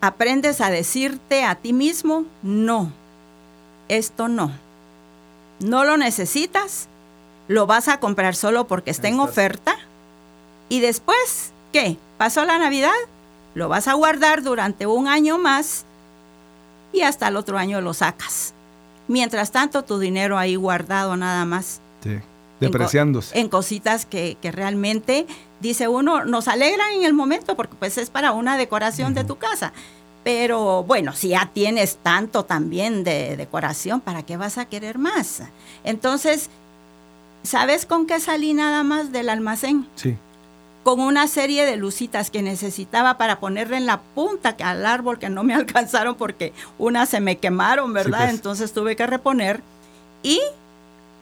Aprendes 0.00 0.60
a 0.60 0.70
decirte 0.70 1.44
a 1.44 1.54
ti 1.54 1.72
mismo 1.72 2.24
no. 2.42 2.92
esto 3.88 4.28
no. 4.28 4.52
No 5.60 5.84
lo 5.84 5.96
necesitas, 5.96 6.88
lo 7.48 7.66
vas 7.66 7.88
a 7.88 8.00
comprar 8.00 8.34
solo 8.34 8.66
porque 8.66 8.90
está 8.90 9.08
en 9.08 9.20
oferta. 9.20 9.76
Y 10.68 10.80
después, 10.80 11.52
¿qué? 11.72 11.96
Pasó 12.18 12.44
la 12.44 12.58
Navidad, 12.58 12.92
lo 13.54 13.68
vas 13.68 13.88
a 13.88 13.94
guardar 13.94 14.42
durante 14.42 14.86
un 14.86 15.08
año 15.08 15.38
más 15.38 15.84
y 16.92 17.02
hasta 17.02 17.28
el 17.28 17.36
otro 17.36 17.58
año 17.58 17.80
lo 17.80 17.94
sacas. 17.94 18.54
Mientras 19.08 19.50
tanto, 19.50 19.84
tu 19.84 19.98
dinero 19.98 20.38
ahí 20.38 20.56
guardado 20.56 21.16
nada 21.16 21.44
más. 21.44 21.80
Sí, 22.02 22.18
depreciándose. 22.60 23.38
En, 23.38 23.48
cositas 23.48 24.06
que, 24.06 24.38
realmente, 24.42 25.26
dice 25.60 25.88
uno, 25.88 26.24
nos 26.24 26.48
alegran 26.48 26.92
en 26.92 27.04
el 27.04 27.12
momento 27.12 27.56
porque 27.56 27.74
pues 27.78 27.98
es 27.98 28.10
para 28.10 28.32
una 28.32 28.56
decoración 28.56 29.14
de 29.14 29.24
tu 29.24 29.36
casa. 29.36 29.72
Pero 30.22 30.84
bueno, 30.84 31.12
si 31.12 31.28
ya 31.28 31.50
tienes 31.52 31.98
tanto 31.98 32.44
también 32.44 33.04
de 33.04 33.36
decoración, 33.36 34.00
¿para 34.00 34.22
qué 34.22 34.38
vas 34.38 34.56
a 34.56 34.64
querer 34.64 34.96
más? 34.96 35.42
Entonces, 35.84 36.48
¿sabes 37.42 37.84
con 37.84 38.06
qué 38.06 38.20
salí 38.20 38.54
nada 38.54 38.84
más 38.84 39.12
del 39.12 39.28
almacén? 39.28 39.86
Sí 39.96 40.16
con 40.84 41.00
una 41.00 41.26
serie 41.26 41.64
de 41.64 41.76
lucitas 41.76 42.30
que 42.30 42.42
necesitaba 42.42 43.16
para 43.16 43.40
ponerle 43.40 43.78
en 43.78 43.86
la 43.86 44.00
punta 44.00 44.54
al 44.62 44.84
árbol 44.84 45.18
que 45.18 45.30
no 45.30 45.42
me 45.42 45.54
alcanzaron 45.54 46.14
porque 46.14 46.52
unas 46.78 47.08
se 47.08 47.20
me 47.20 47.38
quemaron, 47.38 47.92
¿verdad? 47.92 48.20
Pues. 48.20 48.34
Entonces 48.34 48.72
tuve 48.72 48.94
que 48.94 49.06
reponer. 49.06 49.62
Y 50.22 50.40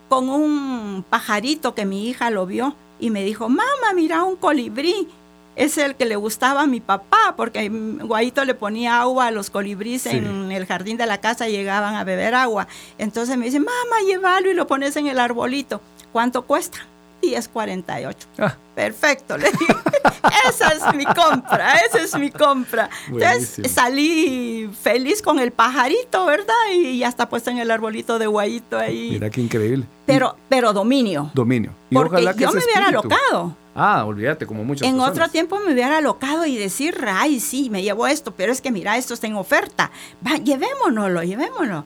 con 0.09 0.29
un 0.29 1.03
pajarito 1.09 1.73
que 1.73 1.85
mi 1.85 2.07
hija 2.07 2.29
lo 2.29 2.45
vio 2.45 2.75
y 2.99 3.09
me 3.09 3.23
dijo, 3.23 3.49
mamá, 3.49 3.93
mira 3.95 4.23
un 4.23 4.35
colibrí. 4.35 5.07
Es 5.55 5.77
el 5.77 5.95
que 5.95 6.05
le 6.05 6.15
gustaba 6.15 6.63
a 6.63 6.67
mi 6.67 6.79
papá, 6.79 7.35
porque 7.37 7.69
Guaito 7.69 8.43
le 8.43 8.55
ponía 8.55 9.01
agua 9.01 9.27
a 9.27 9.31
los 9.31 9.51
colibríes 9.51 10.07
en 10.07 10.51
el 10.51 10.65
jardín 10.65 10.97
de 10.97 11.05
la 11.05 11.19
casa, 11.19 11.47
llegaban 11.47 11.95
a 11.95 12.03
beber 12.03 12.33
agua. 12.33 12.67
Entonces 12.97 13.37
me 13.37 13.45
dice, 13.45 13.59
mamá, 13.59 14.01
llévalo 14.05 14.49
y 14.49 14.55
lo 14.55 14.65
pones 14.65 14.95
en 14.97 15.07
el 15.07 15.19
arbolito. 15.19 15.79
¿Cuánto 16.11 16.41
cuesta? 16.43 16.79
10.48. 17.23 18.15
Ah. 18.39 18.55
Perfecto, 18.75 19.37
le 19.37 19.51
dije. 19.51 19.75
esa 20.49 20.69
es 20.69 20.95
mi 20.95 21.05
compra, 21.05 21.75
esa 21.77 22.01
es 22.01 22.17
mi 22.17 22.31
compra. 22.31 22.89
Entonces 23.07 23.71
salí 23.71 24.69
feliz 24.81 25.21
con 25.21 25.39
el 25.39 25.51
pajarito, 25.51 26.25
¿verdad? 26.25 26.53
Y 26.73 26.99
ya 26.99 27.07
está 27.07 27.29
puesto 27.29 27.49
en 27.49 27.59
el 27.59 27.71
arbolito 27.71 28.19
de 28.19 28.27
guayito 28.27 28.77
ahí. 28.77 29.11
Mira 29.11 29.29
qué 29.29 29.41
increíble. 29.41 29.85
Pero, 30.05 30.35
pero 30.49 30.73
dominio. 30.73 31.31
Dominio. 31.33 31.71
Y 31.89 31.95
Porque 31.95 32.15
ojalá 32.15 32.33
que 32.33 32.41
yo 32.41 32.51
me 32.51 32.63
hubiera 32.63 32.87
alocado. 32.87 33.55
Ah, 33.75 34.05
olvídate, 34.05 34.45
como 34.45 34.63
muchas 34.63 34.87
En 34.87 34.99
otro 34.99 35.29
tiempo 35.29 35.59
me 35.59 35.73
hubiera 35.73 35.97
alocado 35.97 36.45
y 36.45 36.57
decir, 36.57 36.95
ay, 37.07 37.39
sí, 37.39 37.69
me 37.69 37.81
llevo 37.81 38.05
esto, 38.05 38.31
pero 38.31 38.51
es 38.51 38.61
que 38.61 38.71
mira, 38.71 38.97
esto 38.97 39.13
está 39.13 39.27
en 39.27 39.35
oferta. 39.35 39.91
Va, 40.25 40.37
llevémonoslo, 40.37 41.23
llevémonos. 41.23 41.85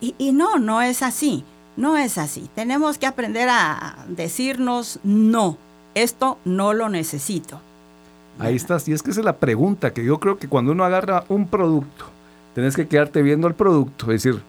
Y, 0.00 0.14
y 0.18 0.32
no, 0.32 0.58
no 0.58 0.82
es 0.82 1.02
así. 1.02 1.44
No 1.78 1.96
es 1.96 2.18
así. 2.18 2.50
Tenemos 2.56 2.98
que 2.98 3.06
aprender 3.06 3.48
a 3.48 4.04
decirnos 4.08 4.98
no. 5.04 5.56
Esto 5.94 6.36
no 6.44 6.74
lo 6.74 6.88
necesito. 6.88 7.60
Ahí 8.40 8.56
estás. 8.56 8.88
Y 8.88 8.92
es 8.92 9.04
que 9.04 9.12
esa 9.12 9.20
es 9.20 9.24
la 9.24 9.36
pregunta 9.36 9.92
que 9.92 10.04
yo 10.04 10.18
creo 10.18 10.38
que 10.38 10.48
cuando 10.48 10.72
uno 10.72 10.82
agarra 10.82 11.22
un 11.28 11.46
producto, 11.46 12.06
tenés 12.56 12.74
que 12.74 12.88
quedarte 12.88 13.22
viendo 13.22 13.46
el 13.46 13.54
producto, 13.54 14.06
y 14.08 14.14
decir, 14.14 14.42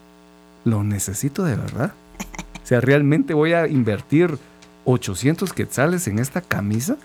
¿lo 0.65 0.83
necesito 0.83 1.43
de 1.43 1.55
verdad? 1.55 1.93
o 2.63 2.65
sea, 2.65 2.81
¿realmente 2.81 3.35
voy 3.35 3.53
a 3.53 3.67
invertir 3.67 4.39
800 4.85 5.53
quetzales 5.53 6.07
en 6.07 6.17
esta 6.17 6.41
camisa? 6.41 6.97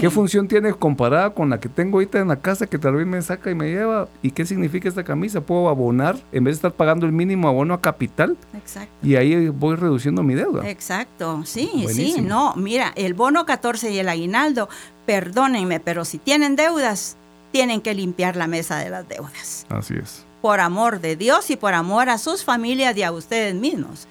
¿Qué 0.00 0.08
función 0.10 0.46
tiene 0.46 0.72
comparada 0.72 1.30
con 1.30 1.50
la 1.50 1.58
que 1.58 1.68
tengo 1.68 1.96
ahorita 1.96 2.20
en 2.20 2.28
la 2.28 2.36
casa 2.36 2.66
que 2.66 2.78
tal 2.78 2.94
vez 2.94 3.06
me 3.06 3.20
saca 3.22 3.50
y 3.50 3.54
me 3.54 3.68
lleva? 3.68 4.08
¿Y 4.22 4.30
qué 4.30 4.46
significa 4.46 4.88
esta 4.88 5.02
camisa? 5.02 5.40
¿Puedo 5.40 5.68
abonar 5.68 6.16
en 6.30 6.44
vez 6.44 6.54
de 6.54 6.56
estar 6.58 6.72
pagando 6.72 7.06
el 7.06 7.12
mínimo 7.12 7.48
abono 7.48 7.74
a 7.74 7.80
capital? 7.80 8.36
Exacto. 8.54 8.94
Y 9.02 9.16
ahí 9.16 9.48
voy 9.48 9.74
reduciendo 9.74 10.22
mi 10.22 10.34
deuda. 10.34 10.68
Exacto, 10.68 11.42
sí, 11.44 11.86
sí, 11.88 12.20
no, 12.20 12.54
mira, 12.54 12.92
el 12.94 13.14
bono 13.14 13.46
14 13.46 13.90
y 13.90 13.98
el 13.98 14.08
aguinaldo, 14.08 14.68
perdónenme, 15.06 15.80
pero 15.80 16.04
si 16.04 16.18
tienen 16.18 16.54
deudas, 16.54 17.16
tienen 17.50 17.80
que 17.80 17.94
limpiar 17.94 18.36
la 18.36 18.46
mesa 18.46 18.78
de 18.78 18.90
las 18.90 19.08
deudas. 19.08 19.66
Así 19.68 19.94
es. 20.00 20.24
Por 20.40 20.60
amor 20.60 21.00
de 21.00 21.16
Dios 21.16 21.50
y 21.50 21.56
por 21.56 21.74
amor 21.74 22.10
a 22.10 22.18
sus 22.18 22.44
familias 22.44 22.96
y 22.96 23.02
a 23.02 23.10
ustedes 23.10 23.56
mismos 23.56 24.06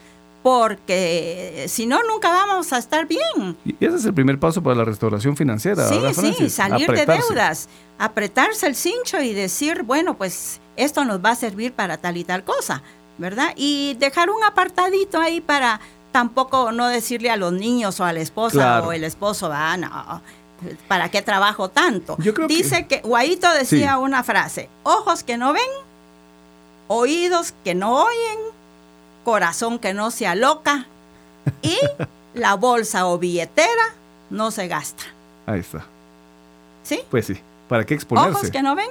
porque 0.47 1.65
si 1.67 1.85
no, 1.87 2.01
nunca 2.03 2.29
vamos 2.29 2.71
a 2.71 2.77
estar 2.77 3.05
bien. 3.05 3.57
Y 3.65 3.75
ese 3.85 3.97
es 3.97 4.05
el 4.05 4.13
primer 4.13 4.39
paso 4.39 4.63
para 4.63 4.77
la 4.77 4.85
restauración 4.85 5.35
financiera. 5.35 5.85
Sí, 5.89 5.99
sí, 6.37 6.49
salir 6.49 6.89
de 6.89 7.05
deudas, 7.05 7.67
apretarse 7.99 8.65
el 8.65 8.75
cincho 8.75 9.21
y 9.21 9.33
decir, 9.33 9.83
bueno, 9.83 10.17
pues 10.17 10.61
esto 10.77 11.03
nos 11.03 11.19
va 11.19 11.31
a 11.31 11.35
servir 11.35 11.73
para 11.73 11.97
tal 11.97 12.15
y 12.15 12.23
tal 12.23 12.45
cosa, 12.45 12.81
¿verdad? 13.17 13.51
Y 13.57 13.97
dejar 13.99 14.29
un 14.29 14.41
apartadito 14.41 15.19
ahí 15.19 15.41
para 15.41 15.81
tampoco 16.13 16.71
no 16.71 16.87
decirle 16.87 17.29
a 17.29 17.35
los 17.35 17.51
niños 17.51 17.99
o 17.99 18.05
a 18.05 18.13
la 18.13 18.21
esposa 18.21 18.81
o 18.83 18.93
el 18.93 19.03
esposo, 19.03 19.51
ah, 19.53 19.75
no, 19.75 20.21
¿para 20.87 21.11
qué 21.11 21.21
trabajo 21.21 21.67
tanto? 21.67 22.15
Dice 22.47 22.87
que, 22.87 23.01
Guaito 23.01 23.51
decía 23.51 23.97
una 23.97 24.23
frase, 24.23 24.69
ojos 24.83 25.25
que 25.25 25.35
no 25.35 25.51
ven, 25.51 25.69
oídos 26.87 27.53
que 27.65 27.75
no 27.75 28.05
oyen 28.05 28.56
corazón 29.27 29.77
que 29.77 29.93
no 29.93 30.09
se 30.09 30.25
aloca 30.25 30.85
y 31.61 31.77
la 32.33 32.53
bolsa 32.53 33.07
o 33.07 33.17
billetera 33.17 33.93
no 34.29 34.51
se 34.51 34.69
gasta. 34.69 35.03
Ahí 35.45 35.59
está. 35.59 35.83
¿Sí? 36.83 37.01
Pues 37.11 37.25
sí. 37.25 37.37
¿Para 37.67 37.85
qué 37.85 37.93
exponerse? 37.93 38.31
Ojos 38.31 38.51
que 38.51 38.61
no 38.61 38.73
ven, 38.73 38.87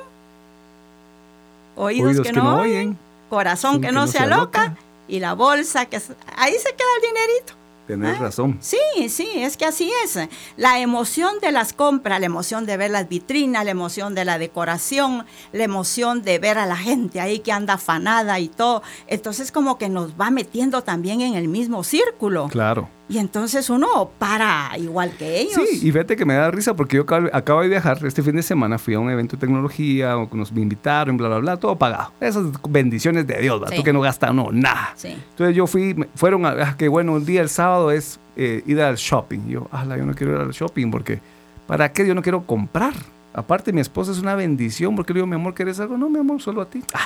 oídos, 1.75 2.21
que, 2.21 2.35
no, 2.35 2.61
oyen, 2.61 2.99
corazón 3.31 3.81
que, 3.81 3.93
no, 3.93 4.07
se 4.07 4.19
aloca, 4.19 4.77
y 5.09 5.21
la 5.21 5.33
bolsa 5.33 5.87
que... 5.87 5.97
Ahí 6.37 6.53
se 6.53 6.75
queda 6.75 6.89
el 6.97 7.15
dinerito. 7.15 7.55
Tienes 7.87 8.19
razón. 8.19 8.59
Sí, 8.61 9.09
sí, 9.09 9.29
es 9.37 9.57
que 9.57 9.65
así 9.65 9.93
es. 10.05 10.19
La 10.57 10.81
emoción 10.81 11.39
de 11.41 11.53
las 11.53 11.73
compras, 11.73 12.21
la 12.21 12.27
emoción 12.27 12.67
de 12.67 12.77
ver 12.77 12.91
las 12.91 13.09
vitrinas, 13.09 13.65
la 13.65 13.71
emoción 13.71 14.15
de 14.15 14.25
la 14.25 14.39
decoración, 14.39 15.25
la 15.53 15.65
emoción 15.65 16.23
de 16.23 16.39
ver 16.39 16.59
a 16.59 16.67
la 16.67 16.77
gente 16.77 17.21
ahí 17.21 17.39
que 17.39 17.53
anda 17.53 17.75
afanada 17.75 18.41
y 18.41 18.49
todo. 18.49 18.83
Entonces 19.07 19.53
como 19.53 19.79
que 19.79 19.89
nos 19.89 20.19
va 20.21 20.31
metiendo 20.31 20.83
también 20.83 21.21
en 21.21 21.35
el 21.35 21.49
mismo 21.49 21.85
círculo. 21.85 22.49
Claro. 22.49 22.89
Y 23.09 23.19
entonces 23.19 23.71
uno 23.71 24.11
para 24.19 24.73
igual 24.79 25.13
que 25.17 25.41
ellos. 25.41 25.55
Sí, 25.55 25.87
y 25.87 25.93
fíjate 25.93 26.17
que 26.17 26.25
me 26.25 26.35
da 26.35 26.51
risa 26.51 26.75
porque 26.75 26.97
yo 26.97 27.07
acabo 27.33 27.63
de 27.63 27.69
viajar 27.69 28.05
este 28.05 28.23
fin 28.23 28.35
de 28.35 28.43
semana, 28.43 28.79
fui 28.79 28.95
a 28.95 28.99
un 28.99 29.09
evento 29.11 29.37
de 29.37 29.41
tecnología, 29.41 30.17
nos 30.33 30.53
me 30.53 30.63
invitaron, 30.63 31.17
bla, 31.17 31.29
bla, 31.29 31.39
bla, 31.39 31.57
todo 31.57 31.77
pagado. 31.77 32.13
Esas 32.21 32.47
bendiciones 32.69 33.27
de 33.27 33.41
Dios, 33.41 33.63
tú 33.75 33.83
que 33.85 33.93
no 33.93 34.01
gastas 34.01 34.35
no, 34.35 34.51
nada. 34.51 34.95
Entonces 35.03 35.55
yo 35.55 35.69
fui, 35.69 35.95
fueron 36.17 36.47
a, 36.47 36.51
ah, 36.51 36.77
que 36.77 36.89
bueno, 36.89 37.13
un 37.13 37.25
día 37.25 37.43
el 37.43 37.49
sábado 37.49 37.93
es 37.93 38.19
eh, 38.37 38.63
ir 38.67 38.81
al 38.81 38.97
shopping. 38.97 39.47
yo, 39.49 39.69
ah, 39.71 39.85
yo 39.97 40.05
no 40.05 40.15
quiero 40.15 40.35
ir 40.35 40.41
al 40.41 40.51
shopping 40.51 40.91
porque, 40.91 41.21
¿para 41.69 41.93
qué? 41.93 42.07
Yo 42.07 42.15
no 42.15 42.23
quiero 42.23 42.45
comprar. 42.45 42.95
Aparte, 43.37 43.71
mi 43.71 43.83
esposa 43.83 44.13
es 44.13 44.19
una 44.19 44.35
bendición 44.35 44.97
porque 44.97 45.13
le 45.13 45.19
digo, 45.19 45.27
mi 45.27 45.35
amor, 45.35 45.53
¿quieres 45.53 45.79
algo? 45.79 45.99
No, 45.99 46.09
mi 46.09 46.19
amor, 46.19 46.41
solo 46.41 46.63
a 46.63 46.71
ti. 46.71 46.83
Ah, 46.95 47.05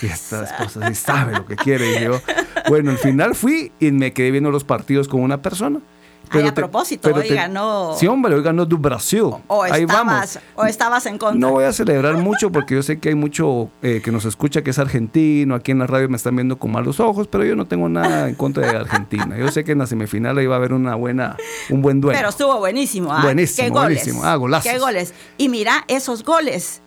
y 0.00 0.06
esta 0.06 0.44
esposa 0.44 0.88
sí 0.88 0.94
sabe 0.94 1.34
lo 1.36 1.44
que 1.44 1.56
quiere. 1.56 2.00
Y 2.00 2.04
yo, 2.04 2.22
bueno, 2.70 2.90
al 2.90 2.96
final 2.96 3.34
fui 3.34 3.70
y 3.78 3.92
me 3.92 4.14
quedé 4.14 4.30
viendo 4.30 4.50
los 4.50 4.64
partidos 4.64 5.08
con 5.08 5.20
una 5.20 5.42
persona. 5.42 5.80
Pero 6.30 6.48
a 6.48 6.54
propósito, 6.54 7.10
hoy 7.14 7.28
ganó. 7.28 7.94
Sí, 7.98 8.06
hombre, 8.06 8.34
hoy 8.34 8.42
ganó 8.42 8.64
du 8.64 8.78
Brasil. 8.78 9.22
O, 9.46 9.62
Ahí 9.62 9.82
estabas, 9.82 10.04
vamos. 10.06 10.38
o 10.54 10.64
estabas 10.64 11.06
en 11.06 11.18
contra. 11.18 11.38
No 11.38 11.52
voy 11.52 11.64
a 11.64 11.72
celebrar 11.72 12.16
mucho 12.16 12.50
porque 12.50 12.74
yo 12.74 12.82
sé 12.82 12.98
que 12.98 13.10
hay 13.10 13.14
mucho 13.14 13.70
eh, 13.82 14.00
que 14.02 14.12
nos 14.12 14.24
escucha 14.24 14.62
que 14.62 14.70
es 14.70 14.78
argentino. 14.78 15.54
Aquí 15.54 15.72
en 15.72 15.78
la 15.78 15.86
radio 15.86 16.08
me 16.08 16.16
están 16.16 16.36
viendo 16.36 16.58
con 16.58 16.72
malos 16.72 17.00
ojos, 17.00 17.28
pero 17.28 17.44
yo 17.44 17.56
no 17.56 17.66
tengo 17.66 17.88
nada 17.88 18.28
en 18.28 18.34
contra 18.34 18.70
de 18.70 18.76
Argentina. 18.76 19.36
Yo 19.38 19.50
sé 19.50 19.64
que 19.64 19.72
en 19.72 19.78
la 19.78 19.86
semifinal 19.86 20.40
iba 20.40 20.54
a 20.54 20.58
haber 20.58 20.72
una 20.72 20.94
buena, 20.94 21.36
un 21.70 21.82
buen 21.82 22.00
duelo. 22.00 22.18
Pero 22.18 22.28
estuvo 22.30 22.58
buenísimo. 22.58 23.12
¿ah? 23.12 23.22
Buenísimo, 23.22 23.66
¿Qué 23.66 23.70
buenísimo. 23.70 24.24
Ah, 24.24 24.36
golazos. 24.36 24.70
Qué 24.70 24.78
goles. 24.78 25.14
Y 25.36 25.48
mira, 25.48 25.84
esos 25.88 26.24
goles 26.24 26.82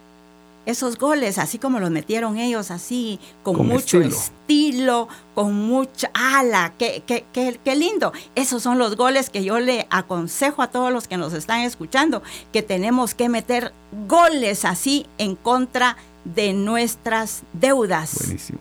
esos 0.66 0.98
goles, 0.98 1.38
así 1.38 1.58
como 1.58 1.80
los 1.80 1.90
metieron 1.90 2.38
ellos, 2.38 2.72
así, 2.72 3.20
con, 3.44 3.68
mucho 3.68 4.00
estilo. 4.02 5.08
con 5.34 5.54
mucha 5.54 6.12
ala, 6.14 6.74
qué, 6.78 7.04
qué, 7.06 7.26
qué, 7.34 7.76
lindo. 7.76 8.14
Esos 8.36 8.62
son 8.62 8.78
los 8.78 8.96
goles 8.96 9.30
que 9.30 9.44
yo 9.44 9.60
le 9.60 9.88
aconsejo 9.90 10.62
a 10.62 10.68
todos 10.68 10.92
los 10.92 11.08
que 11.08 11.18
nos 11.18 11.34
están 11.34 11.62
escuchando, 11.62 12.22
que 12.54 12.62
tenemos 12.62 13.16
que 13.16 13.30
meter 13.30 13.74
goles 14.08 14.66
así 14.66 15.06
en 15.18 15.36
contra 15.36 15.98
de 16.26 16.54
nuestras 16.54 17.44
deudas. 17.54 18.18
Buenísimo. 18.20 18.60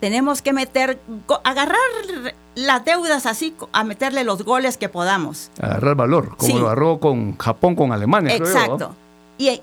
Tenemos 0.00 0.40
que 0.40 0.54
meter, 0.54 0.98
agarrar 1.44 1.78
las 2.54 2.84
deudas 2.86 3.26
así, 3.26 3.54
a 3.72 3.84
meterle 3.84 4.24
los 4.24 4.44
goles 4.44 4.78
que 4.78 4.88
podamos. 4.88 5.50
Agarrar 5.60 5.94
valor, 5.94 6.36
como 6.38 6.58
lo 6.58 6.66
agarró 6.66 6.98
con 6.98 7.36
Japón, 7.36 7.76
con 7.76 7.92
Alemania. 7.92 8.34
Exacto 8.34 8.94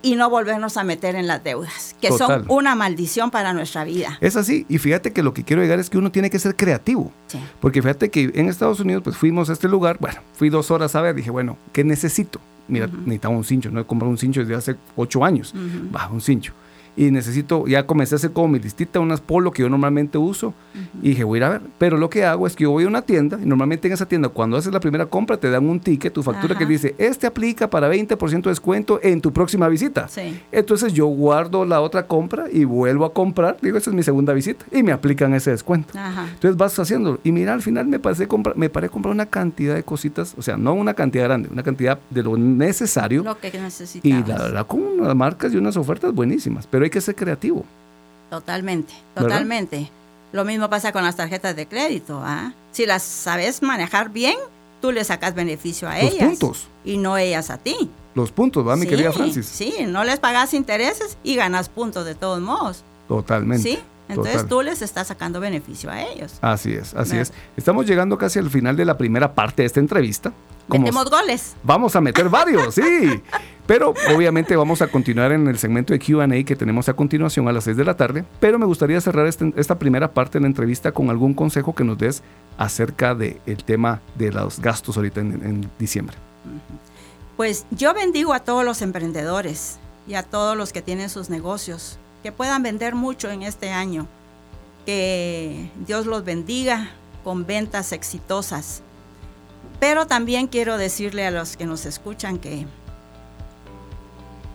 y, 0.02 0.16
no 0.16 0.30
volvernos 0.30 0.78
a 0.78 0.84
meter 0.84 1.16
en 1.16 1.28
las 1.28 1.44
deudas, 1.44 1.96
que 2.02 2.12
son 2.12 2.46
una 2.48 2.76
maldición 2.76 3.30
para 3.30 3.54
nuestra 3.54 3.84
vida. 3.84 4.18
Es 4.22 4.36
así, 4.36 4.66
y 4.68 4.80
fíjate 4.80 5.14
que 5.14 5.22
lo 5.22 5.34
que 5.34 5.44
quiero 5.44 5.62
llegar 5.62 5.80
es 5.80 5.90
que 5.90 5.98
uno 5.98 6.12
tiene 6.12 6.30
que 6.30 6.40
ser 6.40 6.56
creativo. 6.56 7.12
Porque 7.60 7.82
fíjate 7.82 8.10
que 8.10 8.32
en 8.34 8.50
Estados 8.50 8.80
Unidos, 8.80 9.04
pues 9.04 9.18
fuimos 9.18 9.50
a 9.50 9.54
este 9.54 9.68
lugar, 9.68 9.98
bueno, 10.00 10.20
fui 10.34 10.50
dos 10.50 10.72
horas 10.72 10.96
a 10.96 11.02
ver, 11.02 11.16
dije, 11.16 11.30
bueno, 11.30 11.58
¿qué 11.74 11.84
necesito? 11.84 12.40
Mira, 12.68 12.88
necesitaba 12.88 13.36
un 13.36 13.44
cincho, 13.44 13.70
no 13.70 13.80
he 13.80 13.86
comprado 13.86 14.10
un 14.10 14.18
cincho 14.18 14.42
desde 14.42 14.56
hace 14.56 14.76
ocho 14.96 15.24
años, 15.24 15.54
va, 15.96 16.10
un 16.10 16.22
cincho. 16.22 16.54
Y 16.98 17.12
necesito, 17.12 17.68
ya 17.68 17.86
comencé 17.86 18.16
a 18.16 18.18
hacer 18.18 18.32
como 18.32 18.48
mi 18.48 18.60
listita, 18.60 19.00
unas 19.00 19.22
polo 19.22 19.52
que 19.52 19.62
yo 19.62 19.70
normalmente 19.70 20.18
uso 20.18 20.56
y 21.02 21.10
dije, 21.10 21.24
voy 21.24 21.38
a 21.38 21.40
ir 21.40 21.44
a 21.44 21.50
ver. 21.50 21.62
Pero 21.78 21.96
lo 21.98 22.10
que 22.10 22.26
hago 22.26 22.48
es 22.48 22.56
que 22.56 22.64
yo 22.64 22.72
voy 22.72 22.86
a 22.86 22.88
una 22.88 23.04
tienda 23.04 23.40
y 23.42 23.46
normalmente 23.46 23.88
en 23.88 23.94
esa 23.94 24.08
tienda 24.08 24.30
cuando 24.30 24.58
haces 24.58 24.74
la 24.74 24.80
primera 24.80 25.06
compra 25.06 25.38
te 25.38 25.50
dan 25.52 25.70
un 25.70 25.80
ticket, 25.80 26.12
tu 26.12 26.24
factura 26.24 26.58
que 26.58 26.66
dice, 26.66 26.96
este 26.98 27.28
aplica 27.28 27.70
para 27.70 27.88
20% 27.94 28.42
de 28.42 28.50
descuento 28.50 29.00
en 29.04 29.22
tu 29.22 29.32
próxima 29.32 29.68
visita. 29.68 30.08
Entonces 30.52 30.92
yo 30.92 31.06
guardo 31.06 31.66
la 31.66 31.82
otra 31.82 32.08
compra 32.08 32.46
y 32.52 32.64
vuelvo 32.64 33.06
a 33.06 33.14
comprar, 33.14 33.58
digo, 33.62 33.78
esta 33.78 33.92
es 33.92 33.96
mi 33.96 34.02
segunda 34.02 34.34
visita 34.34 34.66
y 34.72 34.82
me 34.82 34.92
aplican 34.92 35.36
ese 35.36 35.52
descuento. 35.52 35.94
Entonces 36.34 36.58
vas 36.58 36.80
haciendo 36.80 37.20
y 37.24 37.32
mira, 37.32 37.54
al 37.54 37.62
final 37.62 37.86
me 37.86 38.00
paré, 38.00 38.28
comprar, 38.28 38.58
me 38.58 38.72
paré 38.72 38.88
a 38.88 38.90
comprar 38.90 39.14
una 39.14 39.28
cantidad 39.28 39.76
de 39.76 39.84
cositas, 39.84 40.34
o 40.36 40.42
sea, 40.42 40.58
no 40.58 40.74
una 40.74 40.96
cantidad 40.96 41.26
grande, 41.26 41.48
una 41.52 41.62
cantidad 41.62 42.00
de 42.10 42.24
lo 42.24 42.38
necesario. 42.38 43.22
Lo 43.22 43.38
que 43.38 43.52
necesitas. 43.52 44.04
Y 44.04 44.14
la 44.28 44.40
verdad 44.40 44.66
con 44.66 44.82
unas 44.82 45.16
marcas 45.16 45.54
y 45.54 45.58
unas 45.58 45.78
ofertas 45.78 46.12
buenísimas, 46.12 46.66
pero 46.66 46.87
hay 46.88 46.92
que 46.92 47.02
ser 47.02 47.16
creativo. 47.16 47.66
Totalmente, 48.30 48.94
totalmente. 49.16 49.90
Lo 50.32 50.44
mismo 50.44 50.70
pasa 50.70 50.92
con 50.92 51.04
las 51.04 51.16
tarjetas 51.16 51.56
de 51.56 51.68
crédito. 51.68 52.22
¿ah? 52.24 52.54
Si 52.72 52.86
las 52.86 53.04
sabes 53.04 53.62
manejar 53.62 54.10
bien, 54.10 54.36
tú 54.82 54.92
le 54.92 55.04
sacas 55.04 55.36
beneficio 55.36 55.88
a 55.88 56.00
ellas. 56.00 56.30
puntos. 56.30 56.68
Y 56.84 56.98
no 56.98 57.18
ellas 57.18 57.50
a 57.50 57.58
ti. 57.58 57.90
Los 58.16 58.32
puntos, 58.32 58.68
¿va, 58.68 58.76
mi 58.76 58.88
querida 58.88 59.12
Francis? 59.12 59.46
Sí, 59.46 59.76
no 59.88 60.04
les 60.04 60.20
pagas 60.20 60.54
intereses 60.54 61.18
y 61.24 61.36
ganas 61.36 61.70
puntos 61.70 62.06
de 62.06 62.16
todos 62.16 62.42
modos. 62.42 62.84
Totalmente. 63.08 63.64
Sí, 63.64 63.80
entonces 64.10 64.48
tú 64.48 64.62
les 64.62 64.82
estás 64.82 65.08
sacando 65.08 65.40
beneficio 65.40 65.90
a 65.90 66.02
ellos. 66.02 66.38
Así 66.42 66.74
es, 66.74 66.94
así 66.94 67.18
es. 67.18 67.34
Estamos 67.56 67.86
llegando 67.86 68.18
casi 68.18 68.40
al 68.40 68.50
final 68.50 68.76
de 68.76 68.86
la 68.86 68.98
primera 68.98 69.34
parte 69.34 69.64
de 69.64 69.68
esta 69.68 69.80
entrevista. 69.80 70.34
Metemos 70.68 71.10
goles. 71.10 71.56
Vamos 71.64 71.96
a 71.96 72.02
meter 72.02 72.30
varios, 72.30 72.76
sí. 72.76 72.82
Pero 73.68 73.94
obviamente 74.16 74.56
vamos 74.56 74.82
a 74.82 74.88
continuar 74.88 75.34
en 75.34 75.46
el 75.48 75.58
segmento 75.58 75.94
de 75.94 76.00
QA 76.00 76.28
que 76.46 76.56
tenemos 76.56 76.88
a 76.88 76.94
continuación 76.94 77.50
a 77.50 77.52
las 77.52 77.66
6 77.66 77.76
de 77.76 77.84
la 77.84 77.98
tarde. 77.98 78.24
Pero 78.40 78.58
me 78.58 78.66
gustaría 78.66 79.00
cerrar 79.02 79.28
este, 79.28 79.54
esta 79.58 79.78
primera 79.78 80.14
parte 80.14 80.38
de 80.38 80.42
la 80.42 80.48
entrevista 80.48 80.94
con 80.94 81.10
algún 81.10 81.34
consejo 81.34 81.76
que 81.76 81.84
nos 81.84 81.98
des 81.98 82.24
acerca 82.58 83.14
del 83.14 83.64
tema 83.66 84.02
de 84.16 84.32
los 84.32 84.60
gastos 84.62 84.96
ahorita 84.96 85.20
en, 85.20 85.70
diciembre. 85.78 86.16
Pues 87.36 87.66
yo 87.72 87.94
bendigo 87.94 88.34
a 88.34 88.40
todos 88.40 88.64
los 88.64 88.82
emprendedores 88.82 89.80
y 90.08 90.14
a 90.14 90.24
todos 90.24 90.56
los 90.56 90.72
que 90.72 90.82
tienen 90.82 91.10
sus 91.10 91.30
negocios, 91.30 92.00
que 92.28 92.34
puedan 92.34 92.62
vender 92.62 92.94
mucho 92.94 93.32
en 93.32 93.42
este 93.42 93.70
año, 93.70 94.06
que 94.86 95.72
Dios 95.86 96.06
los 96.06 96.26
bendiga 96.26 96.90
con 97.24 97.46
ventas 97.46 97.94
exitosas. 97.94 98.82
Pero 99.80 100.08
también 100.08 100.48
quiero 100.48 100.78
decirle 100.78 101.26
a 101.26 101.32
los 101.32 101.56
que 101.56 101.66
nos 101.66 101.86
escuchan 101.86 102.38
que 102.38 102.68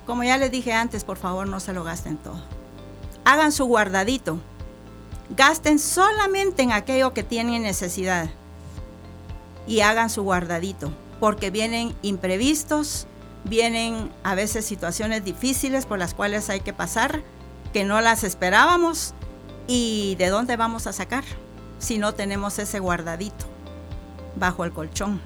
como 0.04 0.22
ya 0.22 0.36
les 0.36 0.50
dije 0.50 0.74
antes, 0.74 1.02
por 1.04 1.16
favor 1.16 1.48
no 1.48 1.60
se 1.60 1.72
lo 1.72 1.82
gasten 1.82 2.18
todo. 2.18 2.42
Hagan 3.24 3.52
su 3.52 3.64
guardadito. 3.64 4.38
Gasten 5.34 5.78
solamente 5.78 6.60
en 6.60 6.72
aquello 6.72 7.14
que 7.14 7.22
tienen 7.22 7.62
necesidad. 7.62 8.28
Y 9.66 9.80
hagan 9.80 10.10
su 10.10 10.22
guardadito, 10.24 10.92
porque 11.20 11.50
vienen 11.50 11.94
imprevistos, 12.02 13.06
vienen 13.44 14.12
a 14.24 14.34
veces 14.34 14.66
situaciones 14.66 15.24
difíciles 15.24 15.86
por 15.86 15.98
las 15.98 16.12
cuales 16.12 16.50
hay 16.50 16.60
que 16.60 16.74
pasar, 16.74 17.22
que 17.72 17.84
no 17.84 18.00
las 18.00 18.24
esperábamos. 18.24 19.14
¿Y 19.66 20.16
de 20.16 20.28
dónde 20.28 20.56
vamos 20.56 20.86
a 20.86 20.92
sacar 20.92 21.24
si 21.78 21.98
no 21.98 22.14
tenemos 22.14 22.58
ese 22.58 22.80
guardadito 22.80 23.46
bajo 24.36 24.64
el 24.64 24.72
colchón? 24.72 25.20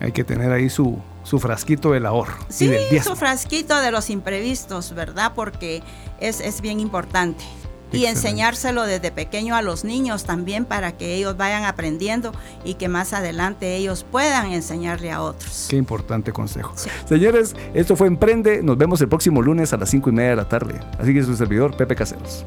Hay 0.00 0.12
que 0.12 0.24
tener 0.24 0.52
ahí 0.52 0.70
su, 0.70 0.98
su 1.24 1.38
frasquito 1.38 1.90
del 1.92 2.06
ahorro. 2.06 2.38
Sí, 2.48 2.72
su 3.02 3.16
frasquito 3.16 3.80
de 3.80 3.90
los 3.90 4.10
imprevistos, 4.10 4.94
¿verdad? 4.94 5.32
Porque 5.34 5.82
es, 6.20 6.40
es 6.40 6.60
bien 6.60 6.80
importante. 6.80 7.44
Y 7.92 8.06
enseñárselo 8.06 8.84
desde 8.84 9.10
pequeño 9.10 9.54
a 9.54 9.62
los 9.62 9.84
niños 9.84 10.24
también 10.24 10.64
para 10.64 10.92
que 10.92 11.14
ellos 11.14 11.36
vayan 11.36 11.64
aprendiendo 11.64 12.32
y 12.64 12.74
que 12.74 12.88
más 12.88 13.12
adelante 13.12 13.76
ellos 13.76 14.04
puedan 14.10 14.52
enseñarle 14.52 15.12
a 15.12 15.22
otros. 15.22 15.66
Qué 15.68 15.76
importante 15.76 16.32
consejo. 16.32 16.74
Señores, 17.06 17.54
esto 17.74 17.96
fue 17.96 18.06
Emprende. 18.06 18.62
Nos 18.62 18.78
vemos 18.78 19.00
el 19.00 19.08
próximo 19.08 19.42
lunes 19.42 19.72
a 19.72 19.76
las 19.76 19.90
5 19.90 20.10
y 20.10 20.12
media 20.12 20.30
de 20.30 20.36
la 20.36 20.48
tarde. 20.48 20.80
Así 20.98 21.12
que 21.12 21.22
su 21.22 21.36
servidor, 21.36 21.76
Pepe 21.76 21.94
Caseros. 21.94 22.44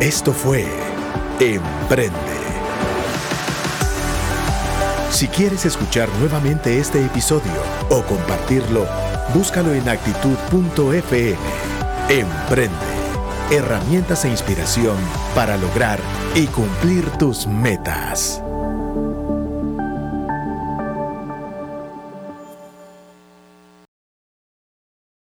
Esto 0.00 0.32
fue 0.32 0.66
Emprende 1.40 2.44
si 5.14 5.28
quieres 5.28 5.64
escuchar 5.64 6.08
nuevamente 6.18 6.76
este 6.80 7.04
episodio 7.04 7.52
o 7.88 8.02
compartirlo, 8.02 8.84
búscalo 9.32 9.72
en 9.72 9.88
actitud.fm. 9.88 11.36
Emprende. 12.08 12.94
Herramientas 13.50 14.24
e 14.24 14.28
inspiración 14.28 14.96
para 15.34 15.56
lograr 15.56 16.00
y 16.34 16.46
cumplir 16.46 17.08
tus 17.12 17.46
metas. 17.46 18.43